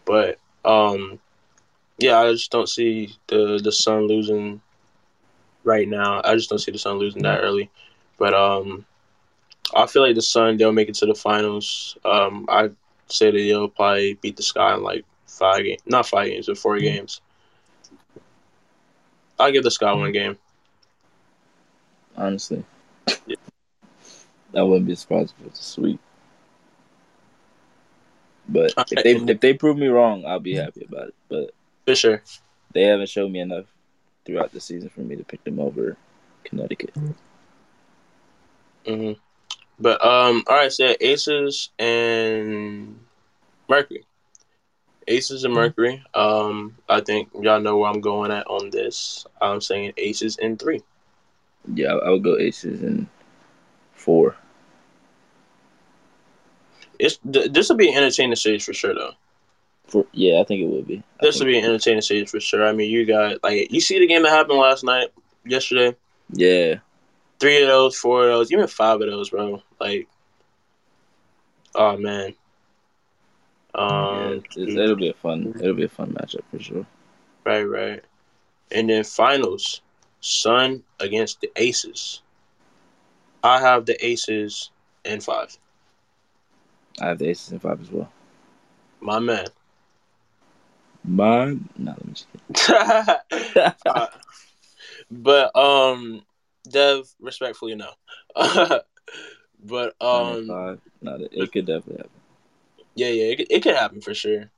[0.04, 1.18] But um,
[1.98, 4.60] yeah, I just don't see the the Sun losing
[5.64, 6.20] right now.
[6.24, 7.70] I just don't see the Sun losing that early.
[8.16, 8.86] But um,
[9.74, 11.98] I feel like the Sun they'll make it to the finals.
[12.04, 12.70] Um, I
[13.08, 16.58] say that they'll probably beat the Sky in like five games, not five games, but
[16.58, 16.84] four mm-hmm.
[16.84, 17.20] games.
[19.38, 20.12] I'll give the Sky one mm-hmm.
[20.12, 20.38] game.
[22.16, 22.64] Honestly.
[23.26, 23.36] Yeah.
[24.56, 26.00] I wouldn't be surprised if it's a sweep.
[28.48, 30.64] But if they if they prove me wrong, I'll be mm-hmm.
[30.64, 31.14] happy about it.
[31.28, 31.50] But
[31.86, 32.22] for sure,
[32.72, 33.64] they haven't shown me enough
[34.24, 35.96] throughout the season for me to pick them over
[36.44, 36.94] Connecticut.
[38.86, 39.12] Mm-hmm.
[39.78, 42.98] But um, all right, so Aces and
[43.68, 44.04] Mercury.
[45.08, 46.02] Aces and Mercury.
[46.14, 49.26] Um, I think y'all know where I'm going at on this.
[49.40, 50.82] I'm saying Aces in three.
[51.72, 53.06] Yeah, I, would go Aces and
[53.94, 54.36] four.
[56.98, 59.12] It's th- this will be an entertaining series for sure, though.
[59.86, 61.02] For yeah, I think it would be.
[61.20, 62.66] I This will be an entertaining series for sure.
[62.66, 65.08] I mean, you got like you see the game that happened last night,
[65.44, 65.96] yesterday.
[66.32, 66.76] Yeah,
[67.40, 69.62] Three of those, four of those, even five of those, bro.
[69.80, 70.08] Like,
[71.74, 72.34] oh man.
[73.74, 75.52] Um, It's, it'll be a fun.
[75.60, 76.86] It'll be a fun matchup for sure.
[77.44, 78.04] right, right.
[78.70, 79.82] And then finals,
[80.20, 82.22] Sun against the Aces.
[83.42, 84.70] I have the Aces
[85.04, 85.58] and five.
[87.00, 88.10] I have the Aces and five as well.
[89.00, 89.46] My man.
[91.04, 92.28] My No, let me just.
[93.86, 94.06] Uh,
[95.10, 96.22] but um,
[96.68, 97.90] Dev, respectfully, no.
[98.36, 98.84] but
[99.64, 100.80] Mine um, five.
[101.02, 102.10] No, it, it could definitely happen.
[102.94, 104.50] yeah, yeah, it, could- it could happen for sure.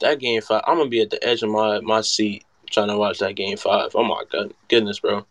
[0.00, 2.96] That game five, I'm gonna be at the edge of my my seat trying to
[2.96, 3.90] watch that game five.
[3.94, 5.26] Oh my god, goodness, bro.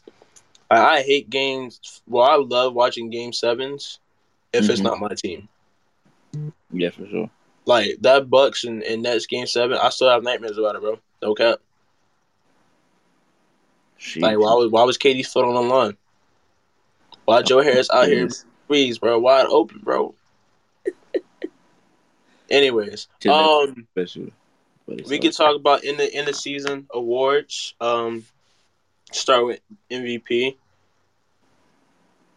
[0.70, 2.02] I, I hate games.
[2.08, 4.00] Well, I love watching game sevens
[4.54, 4.84] if it's Mhm.
[4.84, 5.48] not my team.
[6.72, 7.30] Yeah, for sure.
[7.66, 11.00] Like that Bucks and, and Nets game seven, I still have nightmares about it, bro.
[11.24, 11.60] No cap.
[14.00, 14.22] Sheesh.
[14.22, 15.98] Like why was why was KD's foot on the line?
[17.30, 20.16] Why Joe Harris out here squeeze, bro, wide open, bro.
[22.50, 24.34] Anyways, um, Especially.
[24.88, 27.76] but it's we can talk about in the in the season awards.
[27.80, 28.26] Um,
[29.12, 29.60] start with
[29.92, 30.56] MVP.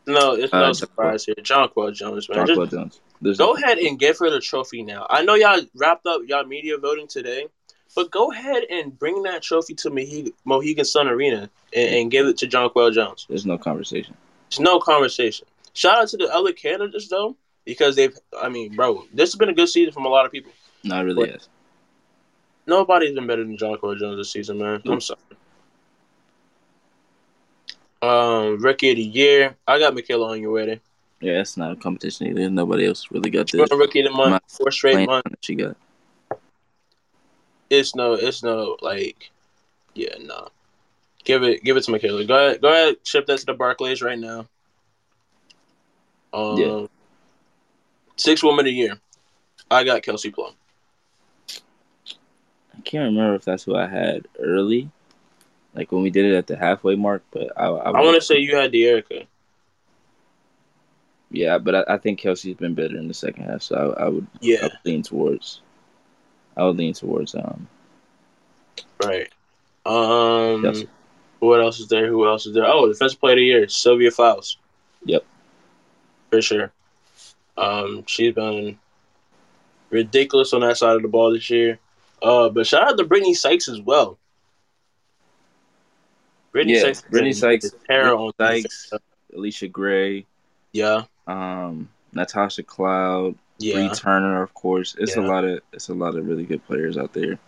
[0.06, 1.36] No, it's no Uh, surprise here.
[1.36, 2.46] Jonquel Jones, man.
[2.46, 3.00] Just Jonquel Jones.
[3.22, 5.06] There's go ahead and give her the trophy now.
[5.08, 7.46] I know y'all wrapped up y'all media voting today,
[7.96, 12.26] but go ahead and bring that trophy to Mohegan, Mohegan Sun Arena and, and give
[12.26, 13.24] it to Jonquel Jones.
[13.26, 14.14] There's no conversation.
[14.52, 15.46] There's no conversation.
[15.72, 17.34] Shout out to the other candidates though,
[17.64, 18.14] because they've.
[18.38, 20.52] I mean, bro, this has been a good season from a lot of people.
[20.84, 21.48] No, it really is.
[22.66, 24.74] Nobody's been better than Jonquel Jones this season, man.
[24.74, 25.02] I'm Nope.
[25.02, 25.20] sorry.
[28.02, 30.80] Um, rookie of the year, I got Michaela Onyenwere.
[31.20, 32.50] Yeah, it's not a competition either.
[32.50, 33.70] Nobody else really got this.
[33.70, 35.30] Rookie of the month, My- four straight months.
[35.40, 35.76] she got.
[37.70, 39.30] It's no, it's no like,
[39.94, 40.48] yeah, no.
[41.24, 42.24] Give it, give it to Michaela.
[42.24, 44.46] Go ahead, go ahead, ship that to the Barclays right now.
[46.32, 46.86] Um, Yeah.
[48.16, 48.98] six women a year,
[49.70, 50.54] I got Kelsey Plum.
[52.76, 54.90] I can't remember if that's who I had early,
[55.74, 57.22] like when we did it at the halfway mark.
[57.30, 59.24] But I, I, I want to say you had the Erica.
[61.30, 64.08] yeah, but I, I think Kelsey's been better in the second half, so I, I
[64.08, 65.60] would, I Yeah, would lean towards.
[66.56, 67.68] I would lean towards um.
[69.02, 69.30] right.
[69.86, 70.88] Um, Kelsey.
[71.42, 72.06] What else is there?
[72.06, 72.64] Who else is there?
[72.66, 74.58] Oh, defensive player of the year, Sylvia Fowles.
[75.04, 75.24] Yep.
[76.30, 76.72] for sure.
[77.58, 78.78] Um, she's been
[79.90, 81.80] ridiculous on that side of the ball this year.
[82.22, 84.18] Uh, but shout out to Brittney Sykes as well.
[86.54, 88.88] Brittney Yeah, Sykes, Brittney Sykes- a terror defense.
[88.88, 88.92] Sykes.
[89.36, 90.24] Allisha Gray,
[90.72, 94.94] Yeah, um, Natasha Cloud, yeah, Bree Turner, of course.
[94.98, 95.22] It's Yeah.
[95.22, 97.38] a lot of it's a lot of really good players out there,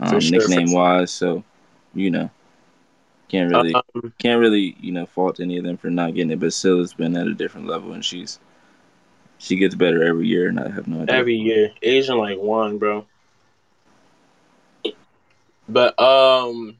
[0.00, 1.10] um, sure, nickname wise.
[1.12, 1.44] So,
[1.94, 2.28] you know,
[3.30, 6.40] can't really Um, can't really you know fault any of them for not getting it.
[6.40, 8.40] But Syl's been at a different level, and she's
[9.38, 11.14] she gets better every year, and I have no idea.
[11.14, 13.06] every year, Asian like one, bro.
[15.68, 16.78] But um,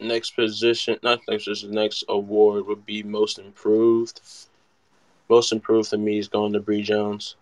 [0.00, 4.20] next position, not next position, next award would be most improved.
[5.28, 7.36] Most improved to me is going to Bree Jones.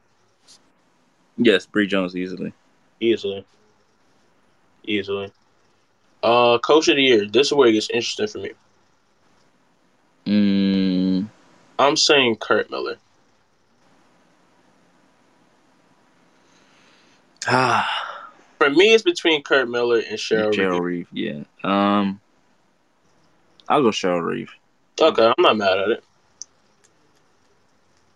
[1.37, 2.53] Yes, Bree Jones easily.
[3.01, 3.45] Easily.
[4.85, 5.33] Easily.
[6.23, 7.27] Uh, coach of the year.
[7.27, 8.51] This is where it gets interesting for me.
[10.27, 11.29] Mm,
[11.79, 12.97] I'm saying Curt Miller.
[17.49, 20.53] ah, For me, it's between Curt Miller and Cheryl.
[20.55, 21.09] Cheryl Reeve.
[21.13, 21.47] Reeve.
[21.65, 21.99] Yeah.
[21.99, 22.21] Um,
[23.69, 24.53] I'll go Cheryl Reeve,
[25.01, 26.05] Okay, I'm not mad at it.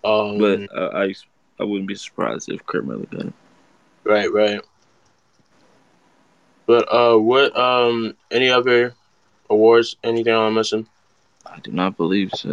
[0.05, 1.15] Um, but uh, I
[1.59, 3.33] I wouldn't be surprised if Curt Miller got it.
[4.05, 4.61] right, right.
[6.67, 8.95] But uh, what um, any other
[9.49, 9.97] awards?
[10.03, 10.87] Anything I'm missing?
[11.47, 12.53] I do not believe so.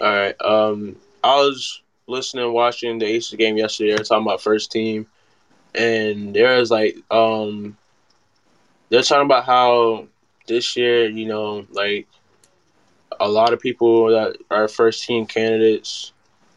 [0.00, 0.40] All right.
[0.40, 3.90] Um, I was listening, watching the Aces game yesterday.
[3.90, 5.06] They were talking about first team,
[5.74, 7.76] and there was like, um,
[8.88, 10.06] they're talking about how
[10.46, 12.06] this year, you know, like
[13.20, 16.12] a lot of people that are first team candidates,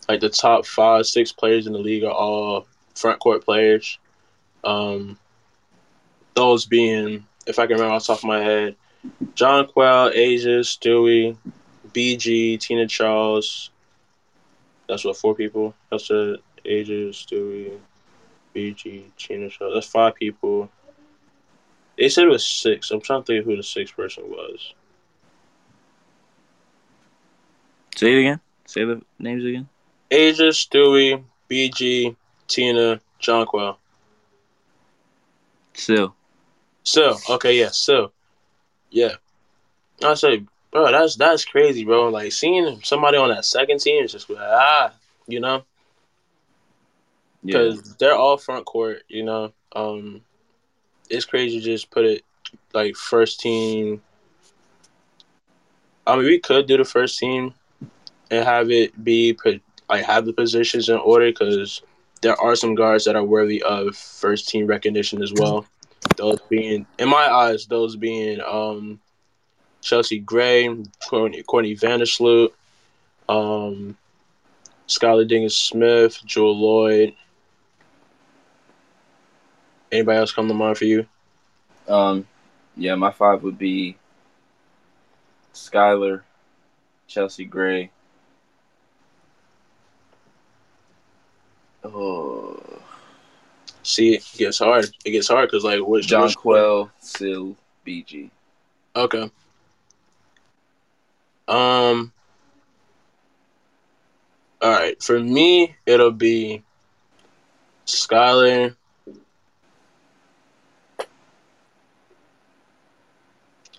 [0.07, 3.97] like the top five, six players in the league are all front court players.
[4.63, 5.17] Um,
[6.35, 8.75] those being, if I can remember off the top of my head,
[9.35, 11.37] John Quell, A'ja, Stewie,
[11.93, 13.71] BG, Tina Charles.
[14.87, 15.73] That's what four people.
[15.89, 17.77] That's the ages, Stewie,
[18.55, 19.73] BG, Tina Charles.
[19.75, 20.69] That's five people.
[21.97, 22.91] They said it was six.
[22.91, 24.73] I'm trying to think of who the sixth person was.
[27.95, 28.39] Say it again.
[28.65, 29.67] Say the names again.
[30.09, 32.15] A'ja, Stewie, BG,
[32.47, 33.77] Tina, Jonquel.
[35.73, 36.15] Still.
[36.83, 38.11] So okay, yeah, so
[38.89, 39.15] yeah.
[40.03, 42.09] I say, bro, that's that's crazy, bro.
[42.09, 44.93] Like seeing somebody on that second team is just like, ah,
[45.27, 45.63] you know,
[47.43, 47.57] Yeah.
[47.57, 49.03] because they're all front court.
[49.07, 50.21] You know, um,
[51.09, 52.23] it's crazy to just put it
[52.73, 54.01] like first team.
[56.07, 57.53] I mean, we could do the first team
[58.31, 59.37] and have it be
[59.89, 61.81] like have the positions in order because
[62.21, 65.65] there are some guards that are worthy of first team recognition as well.
[66.17, 68.99] Those being, in my eyes, those being um,
[69.81, 70.69] Chelsea Gray,
[71.07, 72.49] Courtney, Courtney Vandersloot,
[73.29, 73.97] um,
[74.87, 77.15] Skylar Dingus Smith, Jewell Loyd.
[79.91, 81.05] Anybody else come to mind for you?
[81.87, 82.27] Um,
[82.75, 83.97] yeah, my five would be
[85.53, 86.21] Skylar,
[87.07, 87.91] Chelsea Gray.
[91.83, 92.81] Oh,
[93.83, 94.89] See, it gets hard.
[95.05, 97.55] It gets hard because like which John Quell, Syl,
[97.85, 98.29] BG.
[98.95, 99.31] Okay.
[101.47, 102.11] Um.
[104.61, 106.61] All right, for me, it'll be
[107.87, 108.75] Skylar.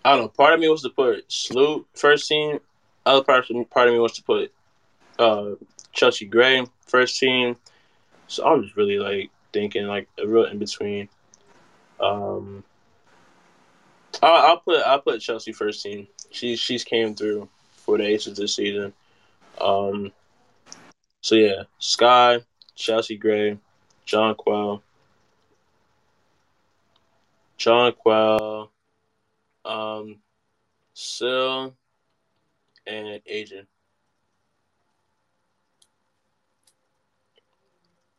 [0.05, 0.29] I don't know.
[0.29, 2.59] Part of me wants to put Sloot first team.
[3.07, 4.53] Other part of me, part of me wants to put
[5.21, 5.53] uh,
[5.93, 7.57] Chelsea Gray first team.
[8.27, 11.09] So I'm just really like thinking like a real in between.
[12.01, 12.65] Um,
[14.23, 16.07] I'll, I'll put I'll put Chelsea first team.
[16.31, 18.93] She she's came through for the Aces this season.
[19.61, 20.13] Um,
[21.21, 22.41] so yeah, Sky,
[22.75, 23.59] Chelsea Gray,
[24.07, 24.83] Jonquel,
[27.57, 28.71] John Quell,
[29.65, 30.19] um,
[30.95, 31.75] Syl,
[32.87, 33.67] and Adrian.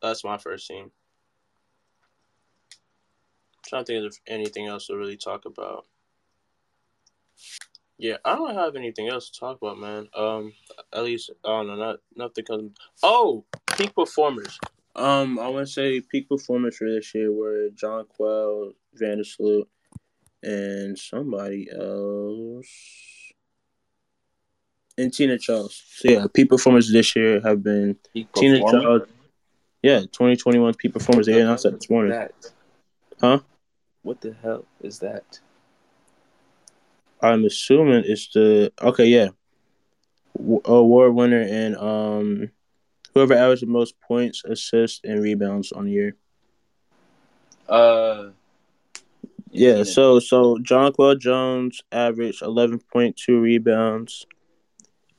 [0.00, 0.90] That's my first team.
[3.66, 5.86] Trying to think of anything else to really talk about.
[7.98, 10.08] Yeah, I don't have anything else to talk about, man.
[10.14, 10.52] Um,
[10.92, 12.72] at least I don't know, not nothing comes.
[13.02, 13.44] Oh,
[13.76, 14.58] peak performers.
[14.96, 19.64] Um, I want to say peak performers for this year were Jonquel, Vandersloot,
[20.42, 22.68] and somebody else,
[24.98, 25.82] and Tina Charles.
[25.86, 28.82] So yeah, peak performers this year have been Peak Tina performer?
[28.82, 29.08] Charles.
[29.82, 31.26] Yeah, 2021 peak performers.
[31.26, 32.12] They announced that this morning.
[32.12, 32.32] That?
[33.20, 33.40] Huh?
[34.04, 35.40] What the hell is that?
[37.20, 39.28] I'm assuming it's the okay, yeah,
[40.36, 42.50] W- award winner and um,
[43.14, 46.16] whoever averaged the most points, assists, and rebounds on the year.
[47.68, 48.28] Uh,
[49.50, 49.84] Yeah, Tina.
[49.86, 54.26] so so Jonquel Jones averaged 11.2 rebounds,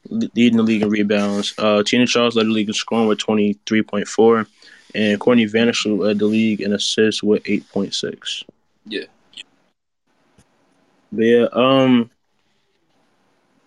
[0.10, 1.56] leading the league in rebounds.
[1.58, 4.46] Uh, Tina Charles led the league in scoring with 23.4,
[4.94, 8.44] and Courtney Vandersloot led the league in assists with 8.6.
[8.86, 9.06] Yeah.
[11.12, 12.12] But yeah, um,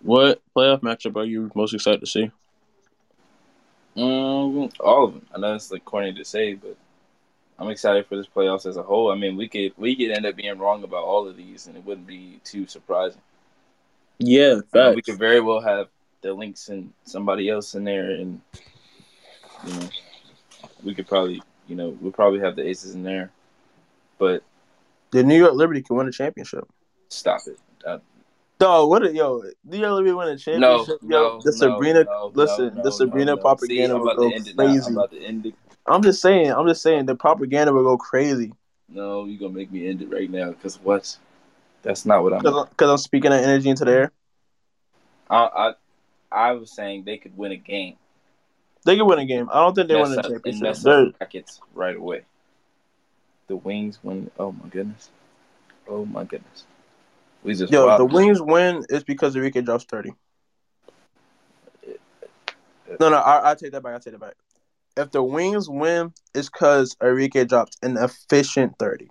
[0.01, 2.31] what playoff matchup are you most excited to see?
[3.97, 5.25] Um, all of them.
[5.33, 6.77] I know it's like corny to say, but
[7.57, 9.11] I'm excited for this playoffs as a whole.
[9.11, 11.75] I mean, we could we could end up being wrong about all of these, and
[11.75, 13.21] it wouldn't be too surprising.
[14.19, 15.87] Yeah, we could very well have
[16.21, 18.41] the Lynx and somebody else in there, and
[19.65, 19.89] you know,
[20.83, 23.31] we could probably you know we'll probably have the aces in there,
[24.17, 24.43] but
[25.11, 26.67] The New York Liberty can win a championship.
[27.09, 27.57] stop it.
[27.85, 27.99] Uh,
[28.59, 29.05] Dog, what?
[29.05, 30.97] A, yo, New York Liberty win a no, championship.
[31.03, 33.41] no, yo, the Sabrina, no, listen, no, the Sabrina no, no.
[33.41, 34.63] propaganda See, will go to end it now.
[34.65, 34.85] crazy.
[34.85, 35.53] I'm about to end it.
[35.87, 38.51] I'm just saying, I'm just saying, the propaganda will go crazy
[38.89, 41.17] No, you're gonna make me end it right now because what?
[41.81, 42.41] That's not what I'm.
[42.41, 44.11] because I'm speaking that energy into the air.
[45.29, 45.73] I, I
[46.31, 47.95] I was saying they could win a game.
[48.85, 49.49] They could win a game.
[49.51, 50.75] I don't think they win a championship.
[50.77, 52.23] They're- brackets right away.
[53.49, 54.29] The Wings win.
[54.39, 55.09] Oh my goodness.
[55.87, 56.65] Oh my goodness.
[57.43, 60.13] We just Yo, the Wings win is because Arike drops thirty.
[62.99, 63.95] No, no, I, I take that back.
[63.95, 64.35] I take that back.
[64.95, 69.09] If the Wings win, it's because Arike dropped an efficient thirty.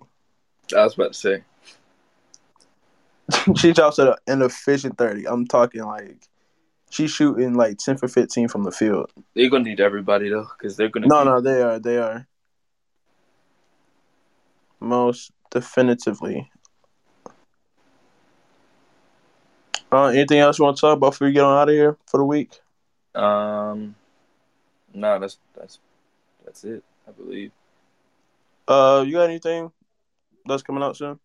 [0.75, 1.43] I was about to say.
[3.57, 5.27] she drops an efficient thirty.
[5.27, 6.29] I'm talking like
[6.89, 9.11] she's shooting like ten for fifteen from the field.
[9.35, 11.07] They're gonna need everybody though, because they're gonna.
[11.07, 11.79] No, be- no, they are.
[11.79, 12.25] They are.
[14.79, 16.51] Most definitively.
[19.91, 21.97] Uh, anything else you want to talk about before we get on out of here
[22.05, 22.59] for the week?
[23.15, 23.95] Um.
[24.93, 25.79] No, that's that's
[26.45, 26.83] that's it.
[27.07, 27.51] I believe.
[28.67, 29.71] Uh, you got anything
[30.45, 31.19] that's coming out soon?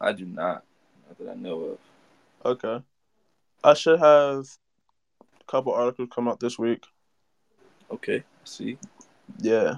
[0.00, 0.62] I do not.
[1.08, 1.78] Not that I know of.
[2.44, 2.84] Okay.
[3.64, 4.46] I should have
[5.40, 6.84] A couple articles come out this week.
[7.90, 8.78] Okay, see.
[9.38, 9.76] Yeah.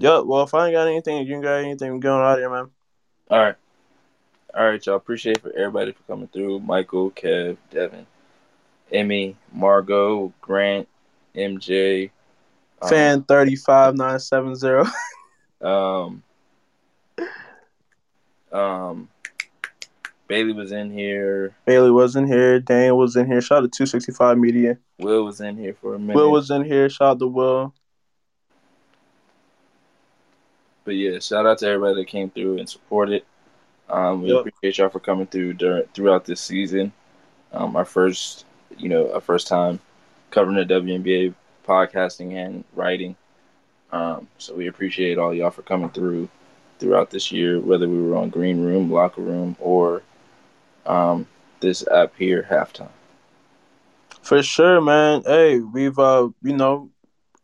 [0.00, 0.24] Yep.
[0.26, 2.70] Well, if I ain't got anything, you ain't got anything going out here, man.
[3.30, 3.54] All right.
[4.54, 4.96] All right, y'all.
[4.96, 6.60] Appreciate for everybody for coming through.
[6.60, 8.06] Michael, Kev, Devin,
[8.92, 10.88] Emmy, Margot, Grant,
[11.34, 12.10] MJ.
[12.80, 14.84] um, Fan thirty five nine seven zero.
[15.60, 16.22] Um,
[18.52, 19.08] um,
[20.28, 21.56] Bailey was in here.
[21.64, 22.60] Bailey was in here.
[22.60, 23.40] Dan was in here.
[23.40, 24.78] Shout out to two sixty five media.
[25.00, 26.14] Will was in here for a minute.
[26.14, 26.88] Will was in here.
[26.88, 27.74] Shout out to Will.
[30.88, 33.22] But yeah, shout out to everybody that came through and supported.
[33.90, 34.32] Um, we Yep.
[34.32, 36.94] appreciate y'all for coming through during, throughout this season.
[37.52, 38.46] Um, our first,
[38.78, 39.80] you know, our first time
[40.30, 41.34] covering the WNBA,
[41.66, 43.16] podcasting and writing.
[43.92, 46.30] Um, so we appreciate all y'all for coming through
[46.78, 50.02] throughout this year, whether we were on Green Room, Locker Room, or
[50.86, 51.26] um,
[51.60, 52.88] this app here, Halftime.
[54.22, 55.22] For sure, man.
[55.26, 56.90] Hey, we've uh, you know,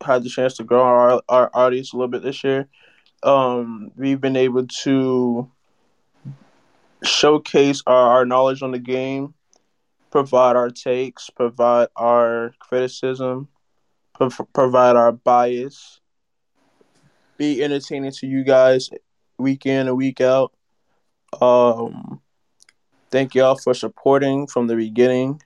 [0.03, 2.67] had the chance to grow our our audience a little bit this year.
[3.25, 5.51] Um, we've been able to
[7.03, 9.33] showcase our, our knowledge on the game,
[10.11, 13.47] provide our takes, provide our criticism,
[14.13, 16.01] prov- provide our bias,
[17.39, 18.91] be entertaining to you guys
[19.39, 20.53] week in and week out.
[21.41, 22.21] Um,
[23.09, 25.41] thank y'all for supporting from the beginning.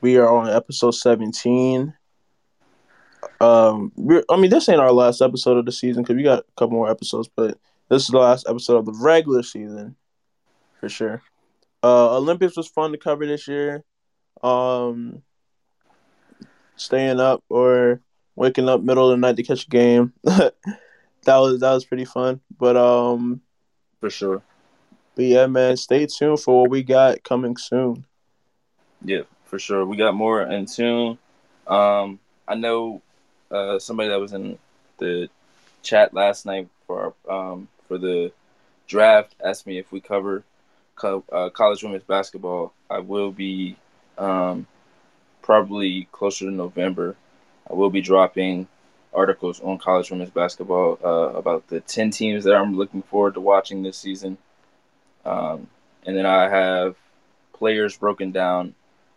[0.00, 1.94] We are on episode 17.
[3.40, 6.40] Um, we're, I mean, this ain't our last episode of the season because we got
[6.40, 7.58] a couple more episodes, but
[7.88, 9.96] this is the last episode of the regular season
[10.82, 11.22] for sure.
[11.84, 13.84] Uh, Olympics was fun to cover this year.
[14.42, 15.22] Um,
[16.76, 18.00] staying up or
[18.34, 20.12] waking up middle of the night to catch a game.
[20.24, 20.54] that
[21.26, 22.40] was that was pretty fun.
[22.58, 23.40] But um,
[24.00, 24.42] For sure.
[25.14, 28.04] but yeah, man, stay tuned for what we got coming soon.
[29.04, 29.86] Yeah, for sure.
[29.86, 31.18] We got more in tune.
[31.68, 32.18] Um,
[32.48, 33.02] I know
[33.52, 34.58] uh, somebody that was in
[34.98, 35.28] the
[35.82, 38.32] chat last night for our, um, for the
[38.86, 40.42] draft asked me if we cover
[40.96, 42.72] co- uh, college women's basketball.
[42.90, 43.76] I will be
[44.18, 44.66] um,
[45.42, 47.16] probably closer to November.
[47.68, 48.68] I will be dropping
[49.14, 53.40] articles on college women's basketball uh, about the 10 teams that I'm looking forward to
[53.40, 54.38] watching this season.
[55.24, 55.68] Um,
[56.04, 56.96] and then I have
[57.52, 58.74] players broken down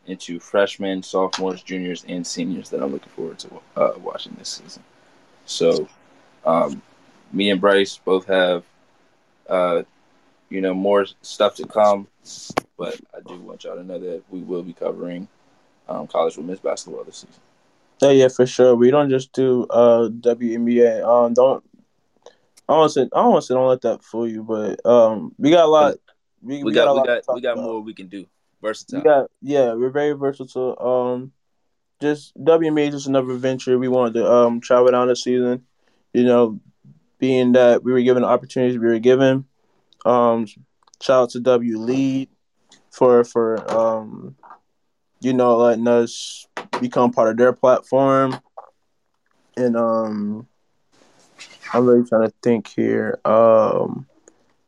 [0.07, 4.83] into freshmen, sophomores, juniors, and seniors that I'm looking forward to uh, watching this season.
[5.45, 5.87] So,
[6.45, 6.81] um,
[7.31, 8.63] me and Bryce both have,
[9.49, 9.83] uh,
[10.49, 12.07] you know, more stuff to come,
[12.77, 15.27] but I do want y'all to know that we will be covering
[15.87, 17.41] um, college women's basketball this season.
[18.01, 18.75] Yeah, yeah, for sure.
[18.75, 21.03] We don't just do uh WNBA.
[21.03, 21.63] Um, don't.
[22.67, 25.33] I don't say I don't want to say don't let that fool you, but um,
[25.37, 25.95] we got a lot.
[26.41, 27.63] We, We, a got, we lot to got, we got about.
[27.63, 28.25] more we can do.
[28.65, 29.01] Versatile.
[29.01, 30.75] got yeah, we're very versatile.
[30.79, 31.31] Um,
[32.01, 35.65] just WNBA is just another venture we wanted to um travel down this season.
[36.13, 36.59] You know,
[37.19, 39.45] being that we were given the opportunities we were given.
[40.05, 40.47] Um,
[41.01, 42.29] shout out to W Lead
[42.91, 44.35] for for um,
[45.21, 46.47] you know, letting us
[46.79, 48.39] become part of their platform.
[49.57, 50.47] And um,
[51.73, 53.19] I'm really trying to think here.
[53.25, 54.07] Um,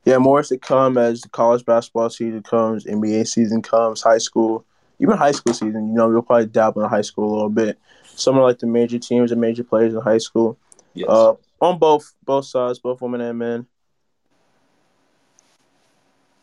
[0.08, 4.20] yeah, more is to come as the college basketball season comes, NBA season comes, high
[4.20, 4.64] school,
[5.00, 5.90] even high school season.
[5.90, 7.78] You know, we'll probably dabble in high school a little bit.
[8.06, 10.58] Some are like the major teams and major players in high school.
[10.94, 11.10] Yes.
[11.10, 13.68] Uh, on both both sides, both women and men.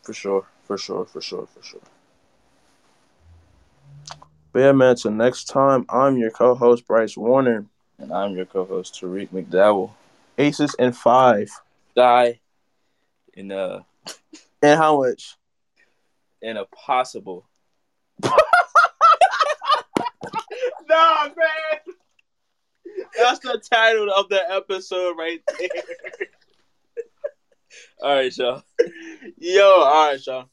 [0.03, 0.47] for sure.
[0.65, 1.07] For sure.
[1.07, 1.47] For sure.
[1.47, 1.81] For sure.
[4.53, 4.97] But yeah, man.
[4.97, 7.65] Till next time, I'm your co-host Bryce Warner.
[7.99, 9.93] And I'm your co-host Tariq McDowell.
[10.36, 11.49] Aces and five.
[11.97, 12.41] Die
[13.36, 13.85] in a
[14.62, 15.36] And how much?
[16.43, 17.48] in a possible
[20.89, 21.94] Nah, man.
[23.16, 25.69] That's the title of the episode right there.
[28.02, 28.62] All right, y'all.
[29.39, 30.48] Yo, all right, y'all.